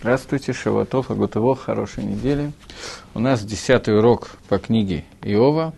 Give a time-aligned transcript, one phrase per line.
[0.00, 2.52] Здравствуйте, Шаватов, Агутово, хорошей недели.
[3.14, 5.74] У нас десятый урок по книге Иова,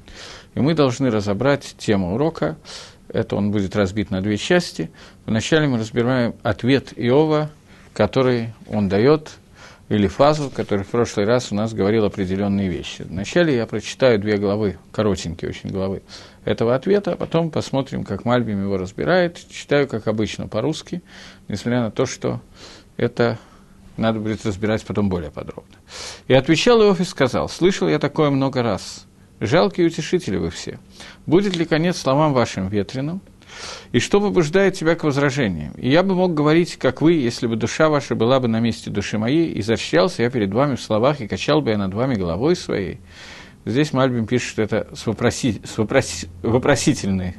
[0.54, 2.58] и мы должны разобрать тему урока.
[3.08, 4.90] Это он будет разбит на две части.
[5.24, 7.50] Вначале мы разбираем ответ Иова,
[7.94, 9.30] который он дает,
[9.88, 13.06] или фазу, который в прошлый раз у нас говорил определенные вещи.
[13.08, 16.02] Вначале я прочитаю две главы, коротенькие очень главы
[16.44, 19.40] этого ответа, а потом посмотрим, как Мальбим его разбирает.
[19.48, 21.00] Читаю, как обычно, по-русски,
[21.48, 22.42] несмотря на то, что
[22.98, 23.38] это
[24.00, 25.76] надо будет разбирать потом более подробно.
[26.26, 29.06] И отвечал Иов и сказал, «Слышал я такое много раз.
[29.38, 30.78] Жалкие утешители вы все.
[31.26, 33.20] Будет ли конец словам вашим ветреным?
[33.92, 35.72] И что побуждает тебя к возражениям?
[35.72, 38.90] И я бы мог говорить, как вы, если бы душа ваша была бы на месте
[38.90, 42.14] души моей, и защищался я перед вами в словах, и качал бы я над вами
[42.14, 43.00] головой своей».
[43.66, 47.36] Здесь Мальбим пишет, что это с, вопроси, с вопроси, вопросительной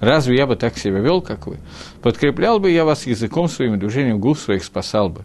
[0.00, 1.58] Разве я бы так себя вел, как вы?
[2.02, 5.24] Подкреплял бы я вас языком своим, движением губ своих спасал бы.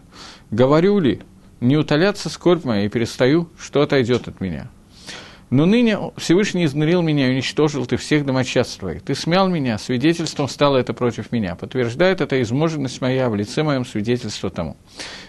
[0.54, 1.20] Говорю ли,
[1.60, 4.70] не утоляться скорбь моя и перестаю, что отойдет от меня?
[5.50, 9.02] Но ныне Всевышний изнурил меня и уничтожил ты всех домочадств твоих.
[9.02, 11.56] Ты смял меня, свидетельством стало это против меня.
[11.56, 14.76] Подтверждает это изможенность моя в лице моем свидетельство тому.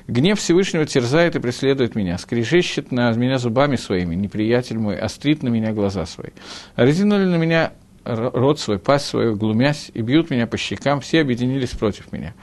[0.07, 5.47] Гнев Всевышнего терзает и преследует меня, скрежещет на меня зубами своими, неприятель мой, острит на
[5.47, 6.29] меня глаза свои.
[6.75, 7.71] Разинули на меня
[8.05, 12.33] рот свой, пасть свою, глумясь, и бьют меня по щекам, все объединились против меня.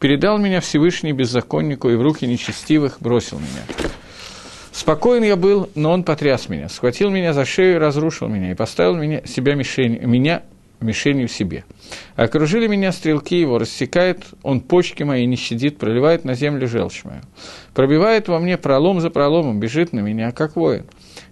[0.00, 3.90] Передал меня Всевышний беззаконнику, и в руки нечестивых бросил меня.
[4.72, 8.54] Спокоен я был, но он потряс меня, схватил меня за шею и разрушил меня, и
[8.54, 10.42] поставил меня, себя мишень, меня
[10.80, 11.64] мишенью себе.
[12.16, 17.22] Окружили меня стрелки его, рассекает он почки мои, не щадит, проливает на землю желчь мою.
[17.72, 20.84] Пробивает во мне пролом за проломом, бежит на меня, как воин.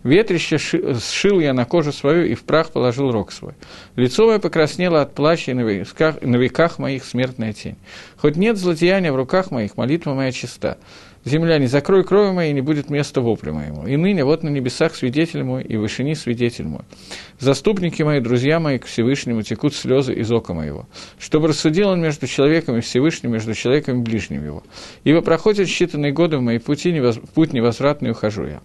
[0.04, 3.52] Ветрище сшил я на кожу свою и в прах положил рог свой.
[3.94, 7.76] Лицо мое покраснело от плача, и на веках, на веках моих смертная тень.
[8.16, 10.78] Хоть нет злодеяния в руках моих, молитва моя чиста.
[11.24, 13.86] Земля, не закрой крови моей, не будет места вопля моему.
[13.86, 16.82] И ныне вот на небесах свидетель мой, и в вышине свидетель мой.
[17.38, 20.88] Заступники мои, друзья мои, к Всевышнему текут слезы из ока моего.
[21.20, 24.64] Чтобы рассудил он между человеком и Всевышним, между человеком и ближним его.
[25.04, 27.20] Ибо проходят считанные годы в мои пути, невоз...
[27.34, 28.60] путь невозвратный ухожу я.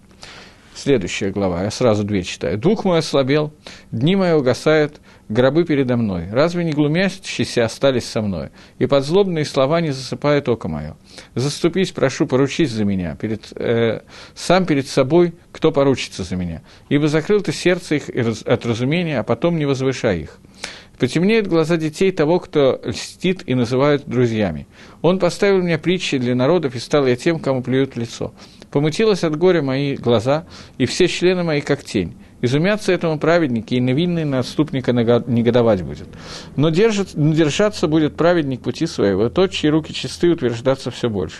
[0.78, 2.60] Следующая глава, я сразу две читаю.
[2.60, 3.52] «Дух мой ослабел,
[3.92, 6.28] дни мои угасают, гробы передо мной.
[6.32, 8.50] Разве не глумящиеся остались со мной?
[8.78, 10.96] И под злобные слова не засыпает око мое.
[11.34, 14.02] Заступись, прошу, поручись за меня, перед, э,
[14.36, 16.62] сам перед собой, кто поручится за меня.
[16.90, 18.10] Ибо закрыл ты сердце их
[18.46, 20.38] от разумения, а потом не возвышай их.
[21.00, 24.68] Потемнеют глаза детей того, кто льстит и называют друзьями.
[25.02, 28.34] Он поставил мне притчи для народов, и стал я тем, кому плюют лицо.
[28.78, 30.46] Помутилось от горя мои глаза,
[30.78, 32.16] и все члены мои, как тень.
[32.44, 36.08] Изумятся этому праведники, и невинный на отступника негодовать будет.
[36.56, 41.38] Но держит, держаться будет праведник пути своего, тот, чьи руки чисты, утверждаться все больше.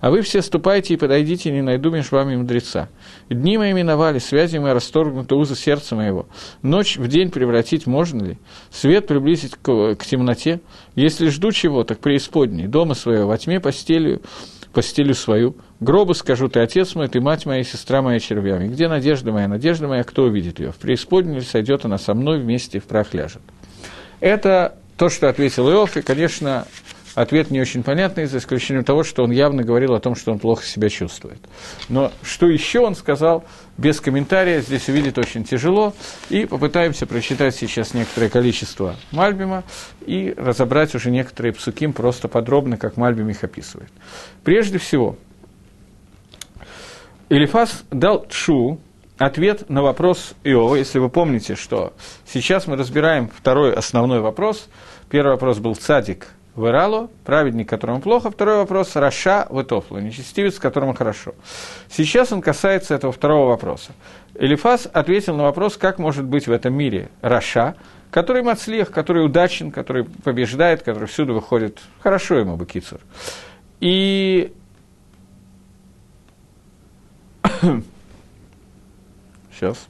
[0.00, 2.88] А вы все ступайте и подойдите, не найду между вами мудреца.
[3.30, 6.26] Дни мои миновали, связи мои расторгнуты, узы сердца моего.
[6.62, 8.38] Ночь в день превратить можно ли?
[8.72, 10.60] Свет приблизить к, к темноте?
[10.96, 14.20] Если жду чего, так преисподней, дома своего, во тьме постелью,
[14.72, 18.68] постелю свою, Гробу скажу, ты отец мой, ты мать моя, сестра моя червями.
[18.68, 19.48] Где надежда моя?
[19.48, 20.72] Надежда моя, кто увидит ее?
[20.72, 23.42] В преисподней сойдет она со мной вместе в прах ляжет.
[24.20, 26.66] Это то, что ответил Иов, и, конечно,
[27.14, 30.38] ответ не очень понятный, за исключением того, что он явно говорил о том, что он
[30.38, 31.38] плохо себя чувствует.
[31.88, 33.44] Но что еще он сказал,
[33.78, 35.94] без комментария, здесь увидеть очень тяжело,
[36.30, 39.64] и попытаемся прочитать сейчас некоторое количество Мальбима
[40.06, 43.90] и разобрать уже некоторые псуким просто подробно, как Мальбим их описывает.
[44.44, 45.16] Прежде всего,
[47.28, 48.78] Илифас дал Тшу
[49.18, 51.92] ответ на вопрос Иова, если вы помните, что
[52.26, 54.68] сейчас мы разбираем второй основной вопрос.
[55.10, 58.30] Первый вопрос был цадик в Ирало, праведник, которому плохо.
[58.30, 61.34] Второй вопрос– Раша в Итофлу, нечестивец, которому хорошо.
[61.90, 63.92] Сейчас он касается этого второго вопроса.
[64.34, 67.74] Элифас ответил на вопрос, как может быть в этом мире Раша,
[68.10, 71.80] который мацлех, который удачен, который побеждает, который всюду выходит.
[72.00, 73.00] Хорошо ему бы Кицур.
[73.80, 74.52] И
[79.52, 79.88] Сейчас.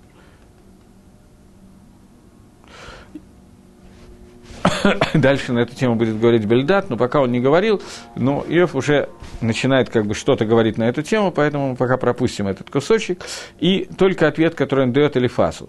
[5.14, 7.82] Дальше на эту тему будет говорить Бельдат, но пока он не говорил,
[8.16, 9.08] но Иов уже
[9.40, 13.24] начинает как бы что-то говорить на эту тему, поэтому мы пока пропустим этот кусочек.
[13.58, 15.68] И только ответ, который он дает Элифасу.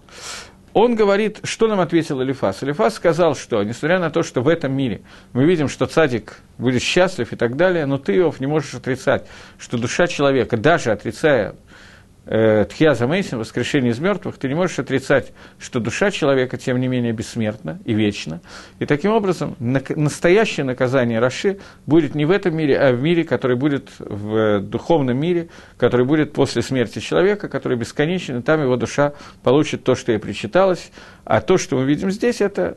[0.74, 2.64] Он говорит, что нам ответил Элифас.
[2.64, 5.02] Элифас сказал, что, несмотря на то, что в этом мире
[5.32, 9.24] мы видим, что цадик будет счастлив и так далее, но ты, Иов, не можешь отрицать,
[9.56, 11.54] что душа человека, даже отрицая
[12.26, 17.12] э, Замейсин, воскрешение из мертвых, ты не можешь отрицать, что душа человека, тем не менее,
[17.12, 18.40] бессмертна и вечна.
[18.78, 23.24] И таким образом, на, настоящее наказание Раши будет не в этом мире, а в мире,
[23.24, 28.62] который будет в э, духовном мире, который будет после смерти человека, который бесконечен, и там
[28.62, 29.12] его душа
[29.42, 30.90] получит то, что ей причиталось.
[31.24, 32.76] А то, что мы видим здесь, это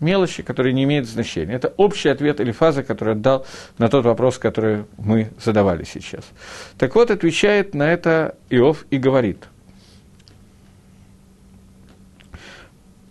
[0.00, 1.54] мелочи, которые не имеют значения.
[1.54, 3.46] Это общий ответ или фаза, который отдал
[3.78, 6.24] на тот вопрос, который мы задавали сейчас.
[6.78, 9.44] Так вот, отвечает на это Иов и говорит–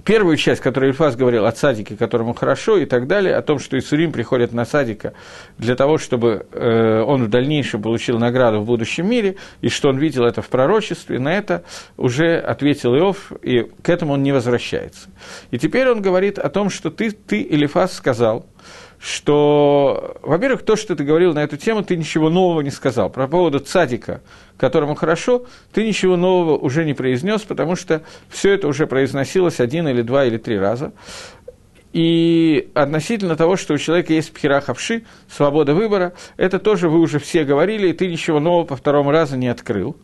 [0.10, 3.78] первую часть, которую Ильфас говорил о садике, которому хорошо и так далее, о том, что
[3.78, 5.14] Исурим приходит на садика
[5.60, 10.00] для того, чтобы э, он в дальнейшем получил награду в будущем мире, и что он
[10.00, 11.64] видел это в пророчестве, на это
[11.96, 15.10] уже ответил Иов, и к этому он не возвращается.
[15.52, 18.48] И теперь он говорит о том, что ты, ты Илифас, сказал–
[19.00, 23.10] что, во-первых, то, что ты говорил на эту тему, ты ничего нового не сказал.
[23.10, 24.22] Про поводу цадика,
[24.58, 29.88] которому хорошо, ты ничего нового уже не произнес, потому что все это уже произносилось один
[29.88, 30.92] или два или три раза.
[31.92, 37.44] И относительно того, что у человека есть пхерахавши, свобода выбора, это тоже вы уже все
[37.46, 39.96] говорили, и ты ничего нового по второму разу не открыл.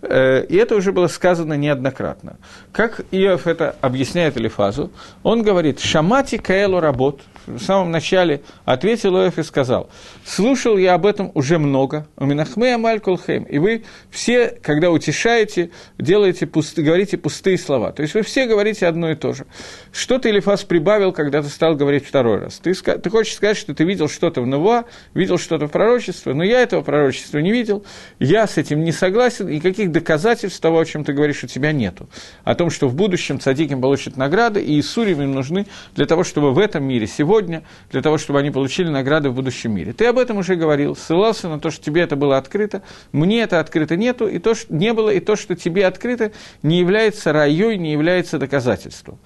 [0.00, 2.38] Э, и это уже было сказано неоднократно.
[2.72, 4.90] Как Иов это объясняет Элифазу,
[5.22, 9.90] он говорит «Шамати каэлу работ», в самом начале ответил Иов и сказал,
[10.24, 15.70] «Слушал я об этом уже много, у Минахме Амаль Кулхем, и вы все, когда утешаете,
[15.98, 17.92] делаете пусты, говорите пустые слова.
[17.92, 19.46] То есть вы все говорите одно и то же.
[19.92, 22.58] Что ты, Элифаз, прибавил, когда ты стал говорить второй раз?
[22.58, 24.84] Ты, ты хочешь сказать, что ты видел что-то в Нува,
[25.14, 27.84] видел что-то в пророчестве, но я этого пророчества не видел,
[28.18, 31.72] я с этим не согласен, и каких доказательств того, о чем ты говоришь, у тебя
[31.72, 32.08] нету.
[32.44, 36.52] О том, что в будущем цадиким получат награды, и Исурим им нужны для того, чтобы
[36.52, 39.92] в этом мире сегодня сегодня, для того, чтобы они получили награды в будущем мире.
[39.92, 43.60] Ты об этом уже говорил, ссылался на то, что тебе это было открыто, мне это
[43.60, 47.76] открыто нету, и то, что не было, и то, что тебе открыто, не является раей,
[47.76, 49.18] не является доказательством.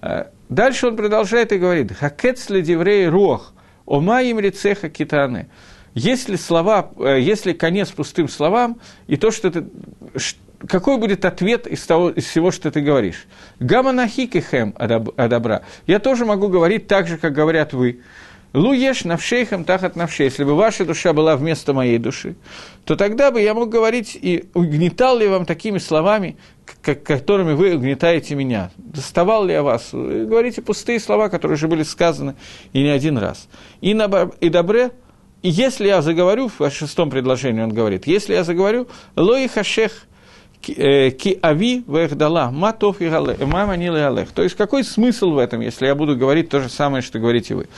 [0.00, 3.52] Э, дальше он продолжает и говорит, «Хакец ледеврей руах,
[3.84, 5.48] ома им рецеха китаны».
[5.94, 8.78] Если слова, э, если конец пустым словам,
[9.08, 9.66] и то, что ты,
[10.68, 13.26] какой будет ответ из, того, из всего, что ты говоришь?
[13.60, 15.62] Гаманахикихем адабра.
[15.86, 18.00] Я тоже могу говорить так же, как говорят вы.
[18.52, 20.26] Луеш навшейхам тахат навшей.
[20.26, 22.36] Если бы ваша душа была вместо моей души,
[22.84, 26.38] то тогда бы я мог говорить и угнетал ли вам такими словами,
[26.80, 28.70] как, которыми вы угнетаете меня.
[28.78, 29.92] Доставал ли я вас?
[29.92, 32.34] Вы говорите пустые слова, которые уже были сказаны
[32.72, 33.48] и не один раз.
[33.82, 34.92] И, на, и добре,
[35.42, 39.92] и если я заговорю, в шестом предложении он говорит, если я заговорю, лои хашех–
[40.74, 43.08] ки ави вэхдала, матов и
[43.44, 44.30] мама не алех.
[44.32, 47.54] То есть, какой смысл в этом, если я буду говорить то же самое, что говорите
[47.54, 47.68] вы?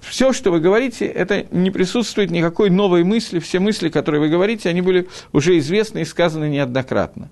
[0.00, 3.40] Все, что вы говорите, это не присутствует никакой новой мысли.
[3.40, 7.28] Все мысли, которые вы говорите, они были уже известны и сказаны неоднократно.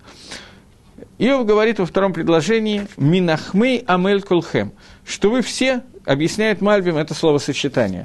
[1.19, 4.73] Иов говорит во втором предложении «Минахмей амель кулхем»,
[5.07, 8.05] что вы все, объясняет Мальбим это словосочетание,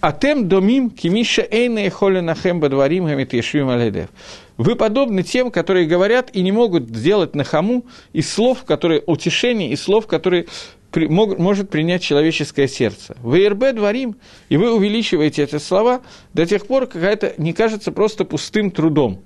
[0.00, 4.08] «Атем домим кимиша эйна и холенахем бадварим гамит ешвим алейдев».
[4.56, 9.82] Вы подобны тем, которые говорят и не могут сделать нахаму из слов, которые утешение, из
[9.82, 10.46] слов, которые
[10.90, 13.16] при, мог, может принять человеческое сердце.
[13.22, 14.16] Вы РБ дворим,
[14.48, 16.02] и вы увеличиваете эти слова
[16.34, 19.22] до тех пор, как это не кажется просто пустым трудом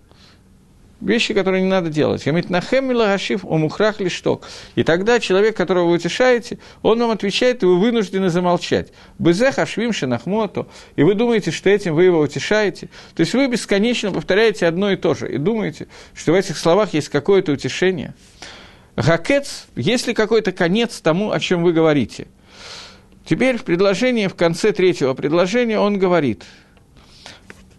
[1.01, 2.25] вещи, которые не надо делать.
[2.27, 4.49] Ямит нахем милагашив умухрах лишток.
[4.75, 8.93] И тогда человек, которого вы утешаете, он вам отвечает, и вы вынуждены замолчать.
[9.19, 10.69] Безех ашвим шинахмоту.
[10.97, 12.89] И вы думаете, что этим вы его утешаете.
[13.15, 15.33] То есть вы бесконечно повторяете одно и то же.
[15.33, 18.15] И думаете, что в этих словах есть какое-то утешение.
[18.97, 22.29] Гакец, есть ли какой-то конец тому, о чем вы говорите?
[23.27, 26.45] Теперь в предложении, в конце третьего предложения он говорит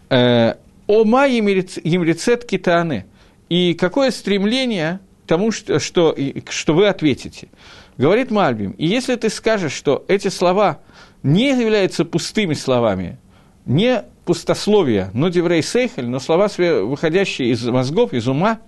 [0.10, 0.56] э,–
[0.88, 3.06] Ома емрецет китаны.
[3.50, 6.16] И какое стремление к тому, что, что,
[6.50, 7.50] что вы ответите.
[7.98, 10.80] Говорит Мальбим, и если ты скажешь, что эти слова
[11.24, 13.18] не являются пустыми словами,
[13.66, 18.60] не пустословие, но деврей сейхель, но слова, выходящие из мозгов, из ума,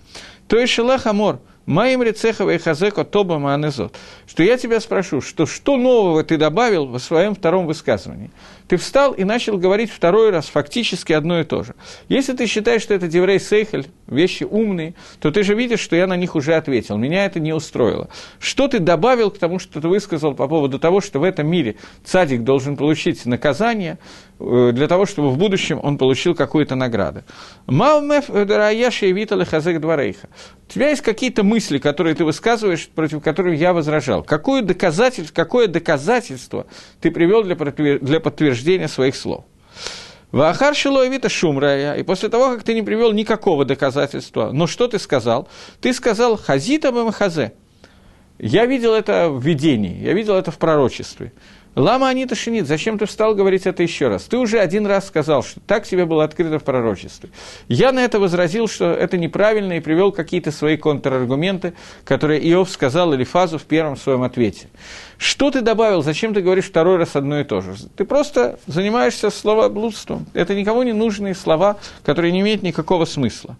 [0.48, 3.94] то и шелах амор, Моим рецехова и хазеко тоба маанезот.
[4.26, 8.32] Что я тебя спрошу, что, что нового ты добавил в своем втором высказывании?
[8.70, 11.74] Ты встал и начал говорить второй раз фактически одно и то же.
[12.08, 16.06] Если ты считаешь, что это Деврей Сейхель, вещи умные, то ты же видишь, что я
[16.06, 16.96] на них уже ответил.
[16.96, 18.08] Меня это не устроило.
[18.38, 21.78] Что ты добавил к тому, что ты высказал по поводу того, что в этом мире
[22.04, 23.98] цадик должен получить наказание,
[24.38, 27.24] э, для того, чтобы в будущем он получил какую-то награду.
[27.66, 30.28] Маумеф Дараяши и Витал Хазек Дварейха.
[30.68, 34.22] У тебя есть какие-то мысли, которые ты высказываешь, против которых я возражал.
[34.22, 36.66] Какое доказательство, какое доказательство
[37.00, 37.56] ты привел для,
[37.98, 39.44] для подтверждения своих слов?
[40.32, 44.98] Вахар Шилоевита Шумрая, и после того, как ты не привел никакого доказательства, но что ты
[44.98, 45.48] сказал?
[45.80, 47.52] Ты сказал Хазита Мамахазе.
[48.38, 51.32] Я видел это в видении, я видел это в пророчестве.
[51.76, 54.24] Лама Анита Шинит, зачем ты встал говорить это еще раз?
[54.24, 57.30] Ты уже один раз сказал, что так тебе было открыто в пророчестве.
[57.68, 61.74] Я на это возразил, что это неправильно, и привел какие-то свои контраргументы,
[62.04, 64.66] которые Иов сказал Элифазу в первом своем ответе.
[65.16, 66.02] Что ты добавил?
[66.02, 67.74] Зачем ты говоришь второй раз одно и то же?
[67.96, 70.26] Ты просто занимаешься словоблудством.
[70.34, 73.56] Это никому не нужные слова, которые не имеют никакого смысла.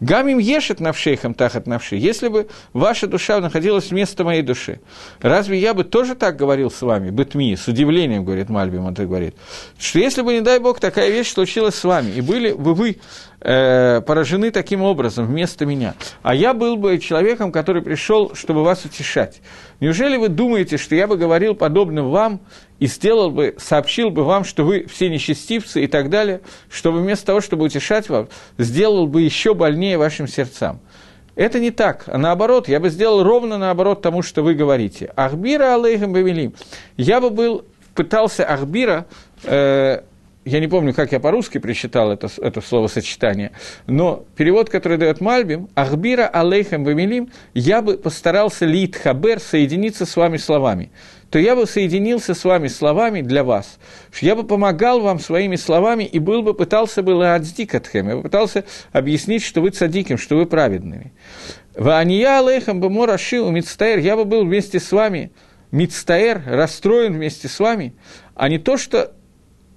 [0.00, 1.96] Гамим ешет навшейхам тахат навши.
[1.96, 4.80] Если бы ваша душа находилась вместо моей души,
[5.20, 9.08] разве я бы тоже так говорил с вами, бытми, с удивлением, говорит Мальбим, он так
[9.08, 9.34] говорит,
[9.78, 12.98] что если бы, не дай Бог, такая вещь случилась с вами, и были бы вы
[13.40, 18.84] э, поражены таким образом вместо меня, а я был бы человеком, который пришел, чтобы вас
[18.84, 19.40] утешать,
[19.80, 22.40] неужели вы думаете, что я бы говорил подобным вам,
[22.78, 26.40] и сделал бы, сообщил бы вам, что вы все нечестивцы и так далее,
[26.70, 28.28] чтобы вместо того, чтобы утешать вас,
[28.58, 30.80] сделал бы еще больнее вашим сердцам.
[31.36, 35.12] Это не так, а наоборот, я бы сделал ровно наоборот тому, что вы говорите.
[35.16, 36.54] Ахбира алейхам бавилим.
[36.96, 39.06] Я бы был, пытался Ахбира,
[39.44, 40.00] э,
[40.46, 43.50] я не помню, как я по-русски прочитал это, это словосочетание,
[43.86, 50.16] но перевод, который дает Мальбим, «Ахбира алейхам бамилим», я бы постарался лит хабер соединиться с
[50.16, 50.90] вами словами
[51.30, 53.78] то я бы соединился с вами словами для вас,
[54.20, 58.64] я бы помогал вам своими словами и был бы, пытался бы ладздикатхем, я бы пытался
[58.92, 61.12] объяснить, что вы цадиким, что вы праведными.
[61.76, 65.32] Вания алейхам бы мораши у мицтаэр, я бы был вместе с вами,
[65.72, 67.94] мицтаэр, расстроен вместе с вами,
[68.34, 69.12] а не то, что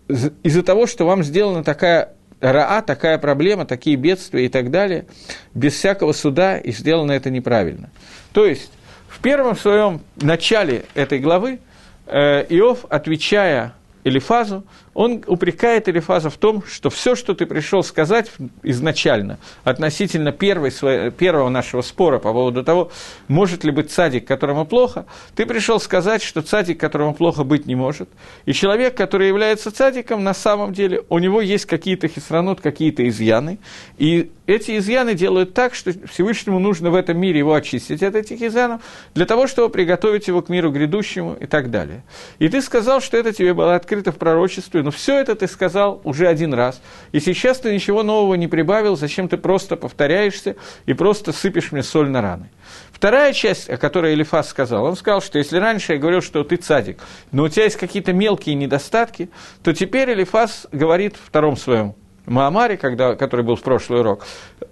[0.09, 5.05] из-за того, что вам сделана такая раа, такая проблема, такие бедствия и так далее,
[5.53, 7.89] без всякого суда, и сделано это неправильно.
[8.33, 8.71] То есть,
[9.07, 11.59] в первом своем начале этой главы
[12.07, 13.73] э, Иов, отвечая
[14.03, 14.63] Элифазу,
[14.99, 18.29] он упрекает Элифаза в том, что все, что ты пришел сказать
[18.63, 20.71] изначально относительно первой,
[21.11, 22.91] первого нашего спора по поводу того,
[23.29, 25.05] может ли быть цадик, которому плохо,
[25.37, 28.09] ты пришел сказать, что цадик, которому плохо быть не может.
[28.43, 33.57] И человек, который является цадиком, на самом деле у него есть какие-то хисранут, какие-то изъяны.
[33.97, 38.41] И эти изъяны делают так, что Всевышнему нужно в этом мире его очистить от этих
[38.41, 38.81] изъянов,
[39.13, 42.03] для того, чтобы приготовить его к миру грядущему и так далее.
[42.39, 46.01] И ты сказал, что это тебе было открыто в пророчестве, но все это ты сказал
[46.03, 46.81] уже один раз,
[47.12, 50.55] и сейчас ты ничего нового не прибавил, зачем ты просто повторяешься
[50.88, 52.50] и просто сыпешь мне соль на раны.
[52.91, 56.55] Вторая часть, о которой Элифас сказал, он сказал, что если раньше я говорил, что ты
[56.55, 59.29] цадик, но у тебя есть какие-то мелкие недостатки,
[59.62, 61.93] то теперь Элифас говорит в втором своем
[62.29, 64.25] Маамаре, когда, который был в прошлый урок,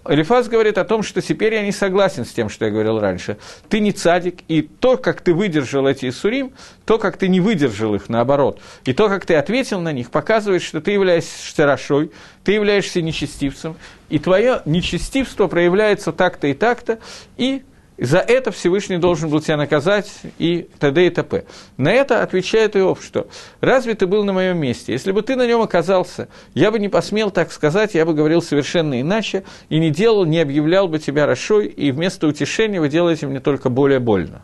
[0.07, 3.37] Элифаз говорит о том, что теперь я не согласен с тем, что я говорил раньше.
[3.67, 6.53] Ты не цадик, и то, как ты выдержал эти Исурим,
[6.85, 10.61] то, как ты не выдержал их, наоборот, и то, как ты ответил на них, показывает,
[10.61, 12.11] что ты являешься рашой,
[12.43, 13.75] ты являешься нечестивцем,
[14.09, 16.99] и твое нечестивство проявляется так-то и так-то,
[17.37, 17.63] и
[17.97, 21.07] за это Всевышний должен был тебя наказать и т.д.
[21.07, 21.45] и т.п.
[21.77, 23.27] На это отвечает Иов, что
[23.59, 24.93] «Разве ты был на моем месте?
[24.93, 28.41] Если бы ты на нем оказался, я бы не посмел так сказать, я бы говорил
[28.41, 33.25] совершенно иначе, и не делал, не объявлял бы тебя Рашой, и вместо утешения вы делаете
[33.25, 34.43] мне только более больно».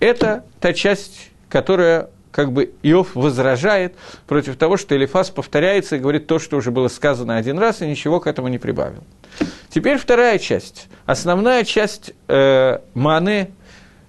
[0.00, 3.94] Это та часть, которая как бы Иов возражает
[4.26, 7.86] против того, что Элифас повторяется и говорит то, что уже было сказано один раз, и
[7.86, 9.04] ничего к этому не прибавил.
[9.68, 10.88] Теперь вторая часть.
[11.06, 13.52] Основная часть э, Маны,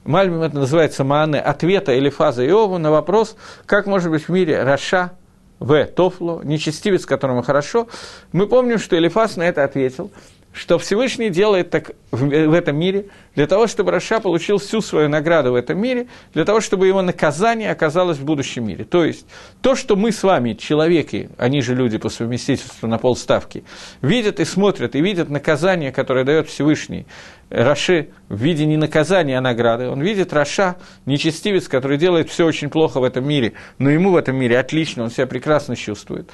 [0.06, 5.12] Мальбим это называется Маны, ответа Элифаза Иову на вопрос, как может быть в мире רשע
[5.60, 7.88] וטוב לו, нечестивец, которому хорошо.
[8.34, 10.12] Мы помним, что Элифас на это ответил,
[10.54, 15.52] что Всевышний делает так в, этом мире, для того, чтобы רשע получил всю свою награду
[15.52, 18.86] в этом мире, для того, чтобы его наказание оказалось в будущем мире.
[18.86, 19.26] То есть,
[19.62, 23.64] то, что мы с вами, человеки, они же люди по совместительству на полставки,
[24.02, 27.08] видят и смотрят, и видят наказание, которое дает Всевышний
[27.50, 29.88] רשע и в виде не наказания, а награды.
[29.90, 34.16] Он видит רשע, нечестивец, который делает все очень плохо в этом мире, но ему в
[34.16, 36.30] этом мире отлично, он себя прекрасно чувствует.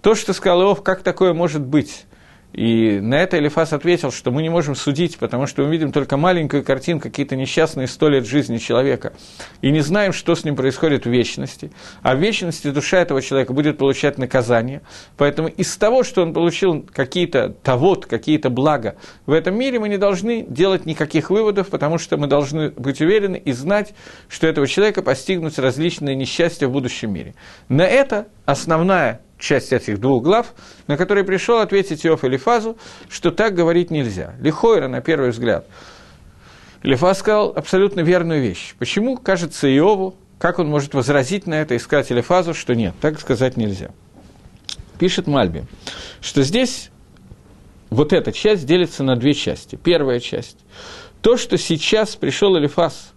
[0.00, 2.06] То, что сказал Иов, как такое может быть?
[2.54, 6.16] И на это Элифас ответил, что мы не можем судить, потому что мы видим только
[6.16, 9.12] маленькую картину, какие-то несчастные сто лет жизни человека,
[9.60, 11.72] и не знаем, что с ним происходит в вечности.
[12.02, 14.82] А в вечности душа этого человека будет получать наказание.
[15.16, 18.94] Поэтому из того, что он получил какие-то тавод, какие-то блага
[19.26, 23.36] в этом мире, мы не должны делать никаких выводов, потому что мы должны быть уверены
[23.44, 23.94] и знать,
[24.28, 27.34] что этого человека постигнут различные несчастья в будущем мире.
[27.68, 30.54] На это основная часть этих двух глав,
[30.86, 32.76] на которые пришел ответить Иов Элифазу,
[33.08, 34.34] что так говорить нельзя.
[34.40, 35.66] Лихойра, на первый взгляд.
[36.82, 38.74] Элифаз сказал абсолютно верную вещь.
[38.78, 43.20] Почему, кажется, Иову, как он может возразить на это и сказать Элифазу, что нет, так
[43.20, 43.90] сказать нельзя.
[44.98, 45.64] Пишет Мальби,
[46.20, 46.90] что здесь
[47.90, 49.76] вот эта часть делится на две части.
[49.76, 50.58] Первая часть.
[51.22, 53.12] То, что сейчас пришел Элифас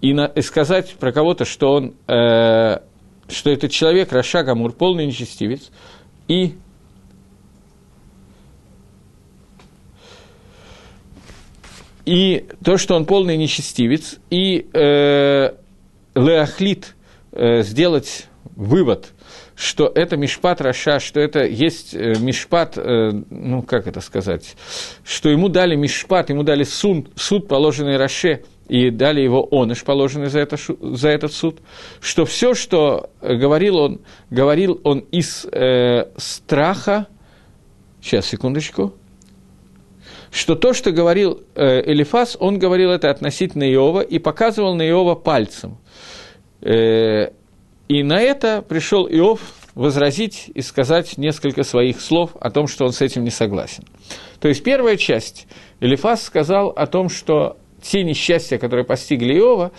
[0.00, 2.78] и, на, и сказать про кого-то, что он, э,
[3.28, 5.70] что этот человек Раша Гамур, полный нечестивец,
[6.28, 6.56] и
[12.04, 15.50] и то, что он полный нечестивец, и э,
[16.14, 16.94] Леохлит
[17.32, 19.12] э, сделать вывод,
[19.56, 24.56] что это Мишпат Раша, что это есть э, Мишпат, э, ну как это сказать,
[25.04, 30.28] что ему дали Мишпат, ему дали суд, суд положенный Раше, и дали его оныш, положенный
[30.28, 31.60] за, это, за этот суд,
[32.00, 37.06] что все, что говорил он, говорил он из э, страха,
[38.00, 38.94] сейчас, секундочку,
[40.30, 45.14] что то, что говорил э, Элифас, он говорил это относительно Иова и показывал на Иова
[45.14, 45.78] пальцем.
[46.60, 47.30] Э,
[47.88, 49.40] и на это пришел Иов
[49.76, 53.84] возразить и сказать несколько своих слов о том, что он с этим не согласен.
[54.40, 55.46] То есть первая часть,
[55.80, 57.58] Элифас сказал о том, что
[57.90, 59.72] те несчастья, которые постигли Иова,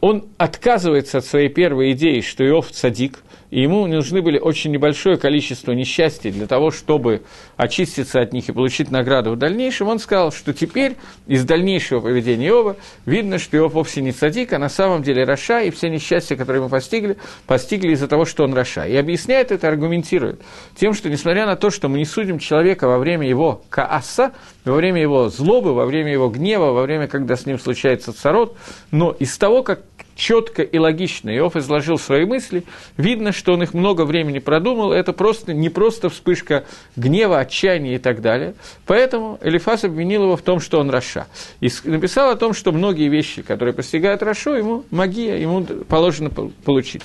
[0.00, 5.16] он отказывается от своей первой идеи, что Иов цадик, и ему нужны были очень небольшое
[5.16, 7.22] количество несчастий для того, чтобы
[7.56, 12.48] очиститься от них и получить награду в дальнейшем, он сказал, что теперь из дальнейшего поведения
[12.48, 12.76] Иова
[13.06, 16.62] видно, что Иов вовсе не цадик, а на самом деле רשע, и все несчастья, которые
[16.62, 18.86] мы постигли, постигли из-за того, что он רשע.
[18.86, 20.40] И объясняет это, аргументирует
[20.76, 24.32] тем, что несмотря на то, что мы не судим человека во время его כעס а,
[24.64, 28.56] во время его злобы, во время его гнева, во время, когда с ним случается צרות,
[28.90, 29.80] но из того, как
[30.18, 32.64] четко и логично Иов изложил свои мысли,
[32.96, 36.64] видно, что он их много времени продумал, это просто, не просто вспышка
[36.96, 38.54] гнева, отчаяния и так далее.
[38.84, 41.28] Поэтому Элифас обвинил его в том, что он רשע.
[41.60, 46.30] И написал о том, что многие вещи, которые постигают רשע у, ему מגיע, ему положено
[46.30, 47.02] получить.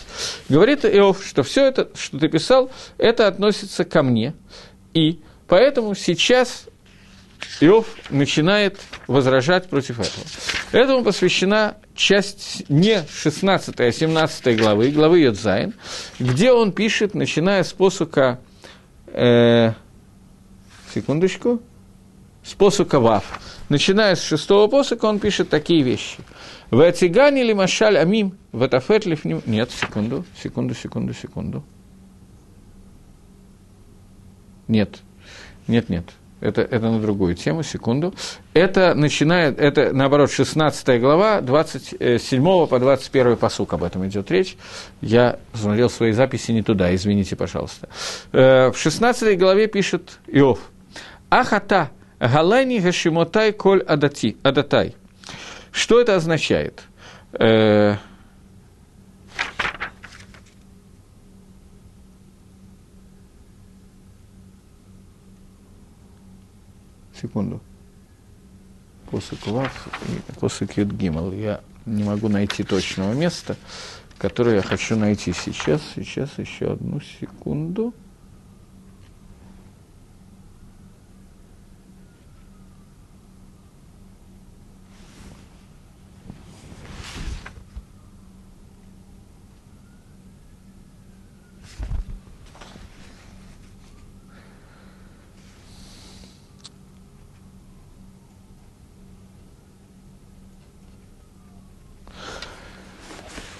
[0.50, 4.34] Говорит Иов, что все это, что ты писал, это относится ко мне.
[4.96, 6.66] И поэтому сейчас
[7.62, 10.26] Иов начинает возражать против этого.
[10.72, 15.74] Этому посвящена часть не 16, а 17 главы, главы Йодзайн,
[16.20, 18.40] где он пишет, начиная с פסוק а,
[19.08, 19.74] э,
[20.94, 21.62] секундочку,
[22.44, 23.24] с посука Вав,
[23.70, 26.18] начиная с шестого посука, он пишет такие вещи.
[26.70, 31.64] В Ацигане ли Машаль Амим, в Атафет ли Нет, секунду, секунду, секунду, секунду.
[34.68, 35.00] Нет,
[35.68, 36.06] нет, нет
[36.44, 38.14] это, это на другую тему, секунду.
[38.54, 44.58] Это начинает, это наоборот 16 глава, 27 по 21 посук об этом идет речь.
[45.02, 47.88] Я смотрел свои записи не туда, извините, пожалуйста.
[48.34, 50.60] Э, в 16 главе пишет Иов.
[51.30, 54.96] Ахата галайни гашимотай коль адати, адатай.
[55.72, 56.84] Что это означает?
[67.24, 67.62] Секунду.
[69.10, 71.32] Посык Вав и посык Юдгимал.
[71.32, 73.56] Я не могу найти точного места,
[74.18, 75.82] которое я хочу найти сейчас.
[75.96, 77.94] Сейчас еще одну секунду.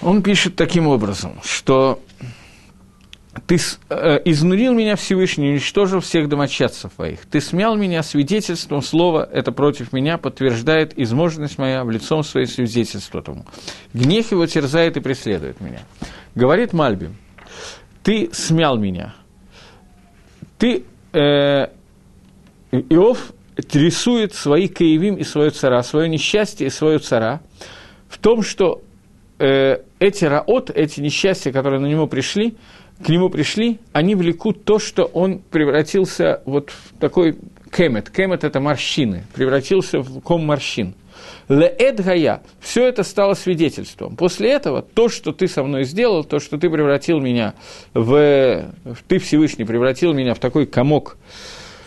[0.04, 2.00] Он пишет таким образом, что
[3.48, 3.58] ты
[3.90, 7.26] э, изнурил меня Всевышний, уничтожил всех домочадцев твоих.
[7.26, 13.22] Ты смял меня свидетельством слова, это против меня подтверждает изможность моя в лицом своей свидетельства
[13.22, 13.46] тому.
[13.94, 15.80] Гнев его терзает и преследует меня.
[16.36, 17.12] Говорит Мальби,
[18.04, 19.16] ты смял меня.
[20.58, 21.68] Ты, э,
[22.72, 23.32] Иов
[23.72, 27.42] рисует свои каевим и свое цара, свое несчастье и свое цара
[28.10, 28.82] в том, что
[29.44, 32.56] э, эти раот, эти несчастья, которые на него пришли,
[33.04, 37.38] к нему пришли, они влекут то, что он превратился вот в такой
[37.72, 38.10] кемет.
[38.10, 40.96] Кемет– это морщины, превратился в ком морщин.
[41.50, 44.16] Леэд гая, все это стало свидетельством.
[44.16, 47.54] После этого то, что ты со мной сделал, то, что ты превратил меня
[47.94, 48.72] в...
[49.08, 51.18] Ты, Всевышний, превратил меня в такой комок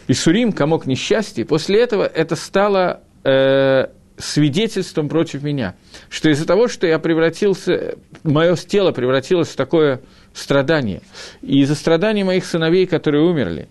[0.08, 3.86] Исурим, комок несчастья, после этого это стало э,
[4.18, 5.74] свидетельством против меня,
[6.08, 10.00] что из-за того, что я превратился, мое тело превратилось в такое
[10.32, 11.02] страдание,
[11.42, 13.68] и из-за страданий моих сыновей, которые умерли,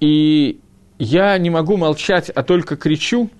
[0.00, 0.58] и
[0.98, 3.30] я не могу молчать, а только кричу,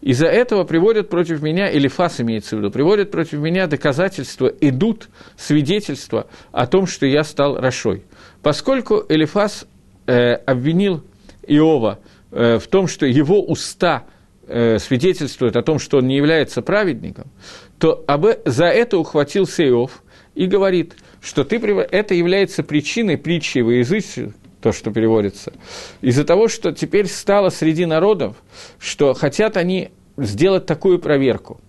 [0.00, 5.08] из-за этого приводят против меня, или фас имеется в виду, приводят против меня доказательства, идут
[5.36, 8.04] свидетельства о том, что я стал Рашой.
[8.42, 9.66] Поскольку Элифас
[10.06, 11.02] э, обвинил
[11.46, 14.04] Иова э, в том, что его уста
[14.52, 17.30] э, свидетельствуют о том, что он не является праведником,
[17.78, 18.04] то
[18.44, 20.02] за это ухватился Иов
[20.34, 25.52] и говорит, что ты, это является причиной притчи во языке, то, что переводится,
[26.00, 28.36] из-за того, что теперь стало среди народов,
[28.78, 31.60] что хотят они сделать такую проверку.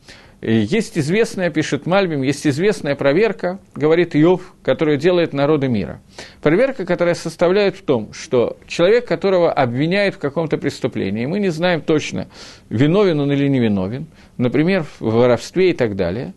[0.45, 6.01] Есть известная, пишет Мальбим, есть известная проверка, говорит Йов, которую делает народы мира.
[6.41, 11.79] Проверка, которая составляет в том, что человек, которого обвиняют в каком-то преступлении, мы не знаем
[11.79, 12.27] точно,
[12.67, 16.33] виновен он или не виновен, например, в воровстве и так далее,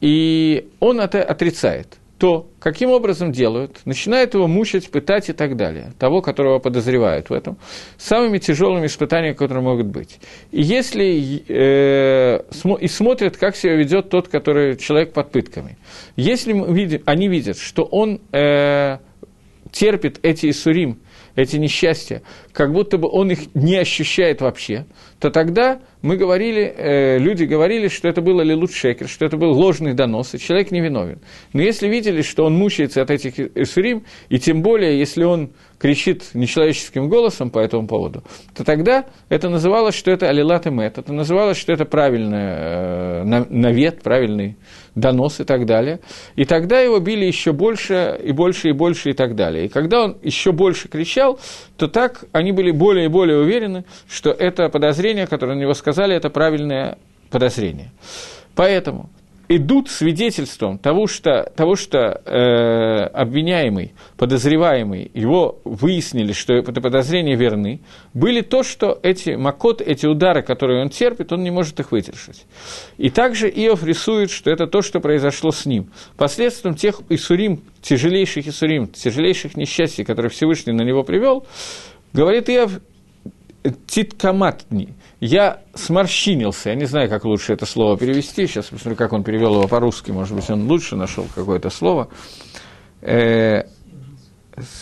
[0.00, 3.80] и он это отрицает то каким образом делают?
[3.84, 5.92] Начинают его мучить, пытать и так далее.
[5.98, 7.56] Того, которого подозревают в этом.
[7.96, 10.18] Самыми тяжелыми испытаниями, которые могут быть.
[10.50, 15.78] И если э, смо, и смотрят, как себя ведет тот, который человек под пытками.
[16.16, 18.98] Если мы видим, они видят, что он э,
[19.70, 20.98] терпит эти Исурим,
[21.38, 22.22] эти несчастья,
[22.52, 24.86] как будто бы он их не ощущает вообще,
[25.20, 29.52] то тогда мы говорили, э, люди говорили, что это было лилут шекер, что это был
[29.52, 31.20] ложный донос, и человек невиновен.
[31.52, 36.34] Но если видели, что он мучается от этих эсурим, и тем более, если он кричит
[36.34, 38.22] нечеловеческим голосом по этому поводу,
[38.54, 43.44] то тогда это называлось, что это алилат и мет, это называлось, что это правильный э,
[43.48, 44.56] навет, правильный
[44.94, 46.00] донос и так далее.
[46.36, 49.66] И тогда его били еще больше и больше и больше и так далее.
[49.66, 51.38] И когда он еще больше кричал,
[51.76, 56.14] то так они были более и более уверены, что это подозрение, которое на него сказали,
[56.14, 56.98] это правильное
[57.30, 57.92] подозрение.
[58.54, 59.10] Поэтому
[59.48, 67.80] идут свидетельством того, что, того, что э, обвиняемый, подозреваемый, его выяснили, что это подозрения верны,
[68.12, 72.44] были то, что эти макот, эти удары, которые он терпит, он не может их выдержать.
[72.98, 75.90] И также Иов рисует, что это то, что произошло с ним.
[76.16, 81.46] Последствием тех Исурим, тяжелейших Исурим, тяжелейших несчастий, которые Всевышний на него привел,
[82.12, 82.80] говорит Иов,
[83.86, 89.24] титкаматни, я сморщинился, я не знаю, как лучше это слово перевести, сейчас посмотрю, как он
[89.24, 92.08] перевел его по-русски, может быть, он лучше нашел какое-то слово.
[93.00, 93.64] Э,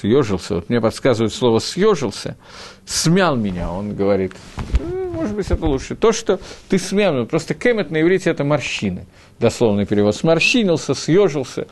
[0.01, 2.37] съежился, вот мне подсказывают слово съежился,
[2.85, 4.33] смял меня, он говорит.
[4.79, 5.97] «Э, может быть, это лучше.
[5.97, 9.07] То, что ты смял, просто кемет на иврите это морщины,
[9.39, 10.15] дословный перевод.
[10.15, 11.67] Сморщинился, съежился,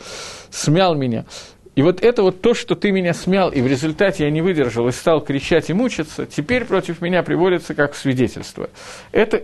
[0.50, 1.27] смял меня.
[1.74, 4.87] И вот это вот то, что ты меня смял, и в результате я не выдержал
[4.88, 8.70] и стал кричать и мучиться, теперь против меня приводится как свидетельство.
[9.10, 9.38] Это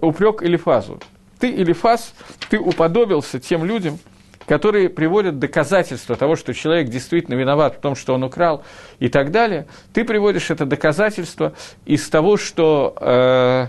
[0.00, 1.00] упрек Элифазу.
[1.38, 2.14] Ты, Элифаз,
[2.48, 3.98] ты уподобился тем людям,
[4.46, 8.64] которые приводят доказательства того, что человек действительно виноват в том, что он украл
[8.98, 9.66] и так далее.
[9.92, 11.52] Ты приводишь это доказательство
[11.84, 12.96] из того, что...
[13.00, 13.68] Э,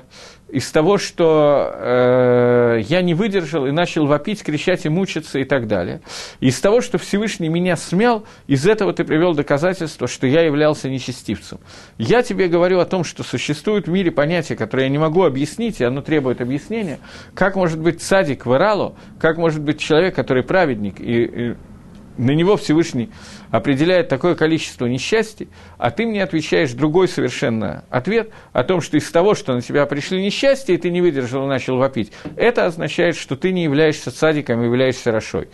[0.49, 5.67] из того, что э, я не выдержал и начал вопить, кричать и мучиться и так
[5.67, 6.01] далее.
[6.39, 11.59] Из того, что Всевышний меня смял, из этого ты привел доказательство, что я являлся нечестивцем.
[11.97, 15.81] Я тебе говорю о том, что существует в мире понятие, которое я не могу объяснить,
[15.81, 16.99] и оно требует объяснения.
[17.33, 21.55] Как может быть садик в Иралу, как может быть человек, который праведник, и, и
[22.17, 23.09] на него Всевышний
[23.51, 29.09] определяет такое количество несчастий, а ты мне отвечаешь другой совершенно ответ о том, что из
[29.11, 33.15] того, что на тебя пришли несчастья, и ты не выдержал и начал вопить, это означает,
[33.15, 35.47] что ты не являешься садиком, а являешься Рашой.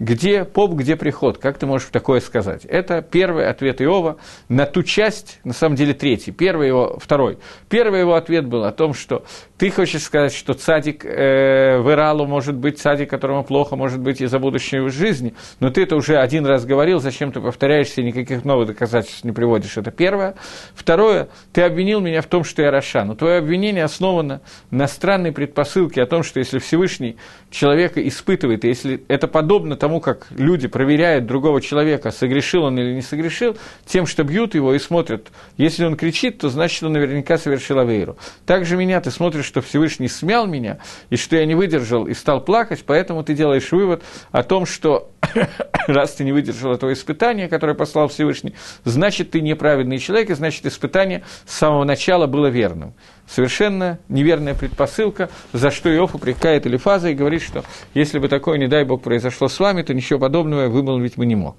[0.00, 1.38] Где поп, где приход?
[1.38, 2.64] Как ты можешь такое сказать?
[2.64, 7.38] Это первый ответ Иова на ту часть, на самом деле третий, первый его, второй.
[7.68, 9.24] Первый его ответ был о том, что
[9.58, 14.20] ты хочешь сказать, что цадик э, в Иралу может быть цадик, которому плохо может быть
[14.20, 18.68] из-за будущей жизни, но ты это уже один раз говорил, зачем ты повторяешься никаких новых
[18.68, 19.78] доказательств не приводишь.
[19.78, 20.36] Это первое.
[20.76, 25.32] Второе, ты обвинил меня в том, что я Раша, но твое обвинение основано на странной
[25.32, 27.16] предпосылке о том, что если Всевышний
[27.50, 32.94] человека испытывает, и если это подобно тому, как люди проверяют другого человека, согрешил он или
[32.94, 37.38] не согрешил, тем, что бьют его и смотрят, если он кричит, то значит, он наверняка
[37.38, 38.16] совершил авейру.
[38.46, 40.78] Также меня ты смотришь что Всевышний смял меня,
[41.10, 45.10] и что я не выдержал и стал плакать, поэтому ты делаешь вывод о том, что
[45.86, 50.66] раз ты не выдержал этого испытания, которое послал Всевышний, значит, ты неправедный человек, и значит,
[50.66, 52.94] испытание с самого начала было верным.
[53.28, 57.62] Совершенно неверная предпосылка, за что Иов упрекает Элифаза и говорит, что
[57.92, 61.36] если бы такое, не дай Бог, произошло с вами, то ничего подобного вымолвить бы не
[61.36, 61.56] мог.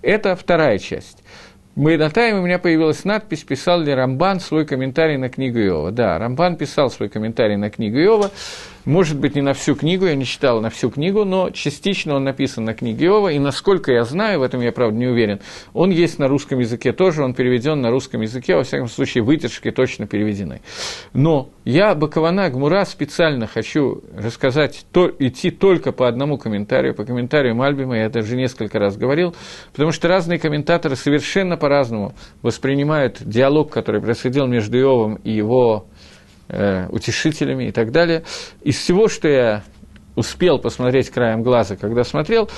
[0.00, 1.24] Это вторая часть.
[1.78, 5.92] Бейнатайм у меня появилась надпись, писал ли Рамбан свой комментарий на книгу Иова.
[5.92, 8.32] Да, Рамбан писал свой комментарий на книгу Иова,
[8.88, 12.24] может быть, не на всю книгу, я не читал на всю книгу, но частично он
[12.24, 15.40] написан на книге Иова, и насколько я знаю, в этом я, правда, не уверен,
[15.74, 19.70] он есть на русском языке тоже, он переведен на русском языке, во всяком случае, вытяжки
[19.70, 20.62] точно переведены.
[21.12, 27.54] Но я, Бакована Гмура, специально хочу рассказать, то, идти только по одному комментарию, по комментарию
[27.54, 29.36] Мальбима, я уже несколько раз говорил,
[29.72, 35.84] потому что разные комментаторы совершенно по-разному воспринимают диалог, который происходил между Иовом и его
[36.48, 38.22] э, утешителями и так далее.
[38.62, 39.62] Из всего, что я
[40.16, 42.48] успел посмотреть краем глаза, когда смотрел,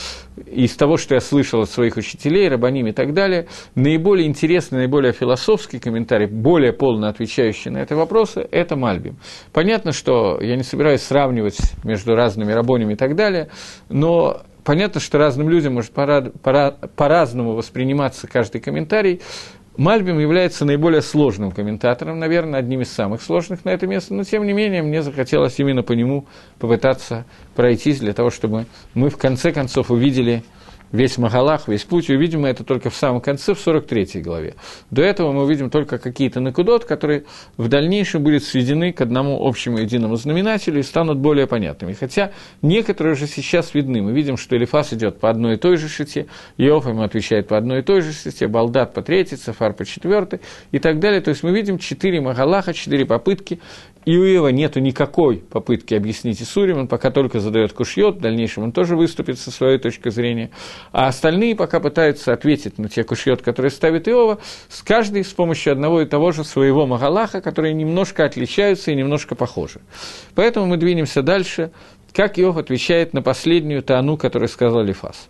[0.46, 5.12] из того, что я слышал от своих учителей, рабаним и так далее, наиболее интересный, наиболее
[5.12, 9.16] философский комментарий, более полно отвечающий на это вопросы, это Мальбим.
[9.52, 13.50] Понятно, что я не собираюсь сравнивать между разными рабонями и так далее,
[13.88, 19.20] но понятно, что разным людям может пора, пора, по-разному восприниматься каждый комментарий.
[19.76, 24.46] Мальбим является наиболее сложным комментатором, наверное, одним из самых сложных на это место, но тем
[24.46, 26.26] не менее мне захотелось именно по нему
[26.58, 30.42] попытаться пройтись для того, чтобы мы в конце концов увидели
[30.92, 34.54] весь Магалах, весь путь, увидим мы это только в самом конце, в 43 главе.
[34.90, 37.24] До этого мы увидим только какие-то накудот, которые
[37.56, 41.92] в дальнейшем будут сведены к одному общему единому знаменателю и станут более понятными.
[41.92, 44.02] Хотя некоторые уже сейчас видны.
[44.02, 46.26] Мы видим, что Элифас идет по одной и той же шите,
[46.56, 50.40] Иов ему отвечает по одной и той же шите, Балдат по третьей, Сафар по четвертой
[50.72, 51.20] и так далее.
[51.20, 53.60] То есть мы видим четыре Магалаха, четыре попытки
[54.04, 58.64] и у Иова нет никакой попытки объяснить Исурим, он пока только задает кушьет, в дальнейшем
[58.64, 60.50] он тоже выступит со своей точки зрения,
[60.92, 65.72] а остальные пока пытаются ответить на те кушьет, которые ставит Иова, с каждой с помощью
[65.72, 69.80] одного и того же своего Магалаха, которые немножко отличаются и немножко похожи.
[70.34, 71.70] Поэтому мы двинемся дальше,
[72.12, 75.28] как Иов отвечает на последнюю тану, которую сказал Элифас.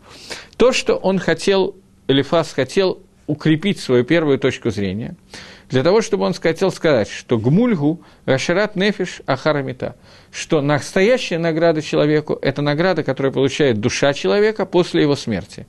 [0.57, 1.77] То, что он хотел,
[2.09, 5.17] Элифас хотел укрепить свою первую точку зрения–
[5.71, 9.95] для того, чтобы он хотел сказать, что гмульгу рашарат нефиш ахарамита,
[10.33, 15.67] что настоящая награда человеку– это награда, которую получает душа человека после его смерти.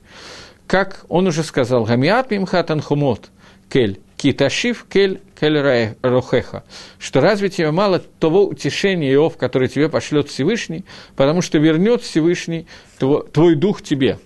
[0.66, 3.30] Как он уже сказал, гамиат мимхатан хумот
[3.68, 6.64] кель, киташив кель кель рохеха,
[6.98, 12.66] что разве тебе мало того утешения, Иов, который тебе пошлет Всевышний, потому что вернет Всевышний
[12.98, 14.18] твой дух тебе.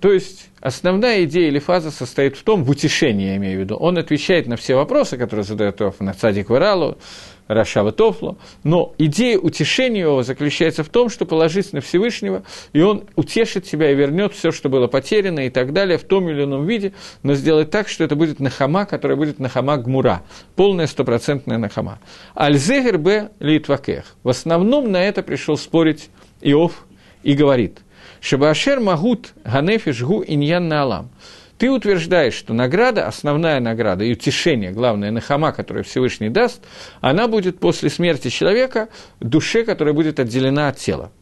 [0.00, 3.76] То есть Основная идея или фаза состоит в том, в утешении я имею в виду,
[3.76, 6.96] он отвечает на все вопросы, которые задает Тоф, на Цадик Варалу,
[7.48, 13.04] Рашава Тофлу, но идея утешения его заключается в том, что положись на Всевышнего, и он
[13.14, 16.66] утешит тебя и вернет все, что было потеряно и так далее, в том или ином
[16.66, 20.22] виде, но сделать так, что это будет нахама, которая будет нахама гмура,
[20.56, 21.98] полная стопроцентная нахама.
[22.34, 24.16] Альзегер б литвакех.
[24.22, 26.08] В основном на это пришел спорить
[26.40, 26.86] Иов
[27.22, 27.80] и говорит,
[28.24, 31.10] Шабашер Магут Ганефиш Гу Иньян Алам.
[31.58, 36.62] Ты утверждаешь, что награда, основная награда и утешение, главное, нахама, которое Всевышний даст,
[37.02, 38.88] она будет после смерти человека
[39.20, 41.12] душе, которая будет отделена от тела.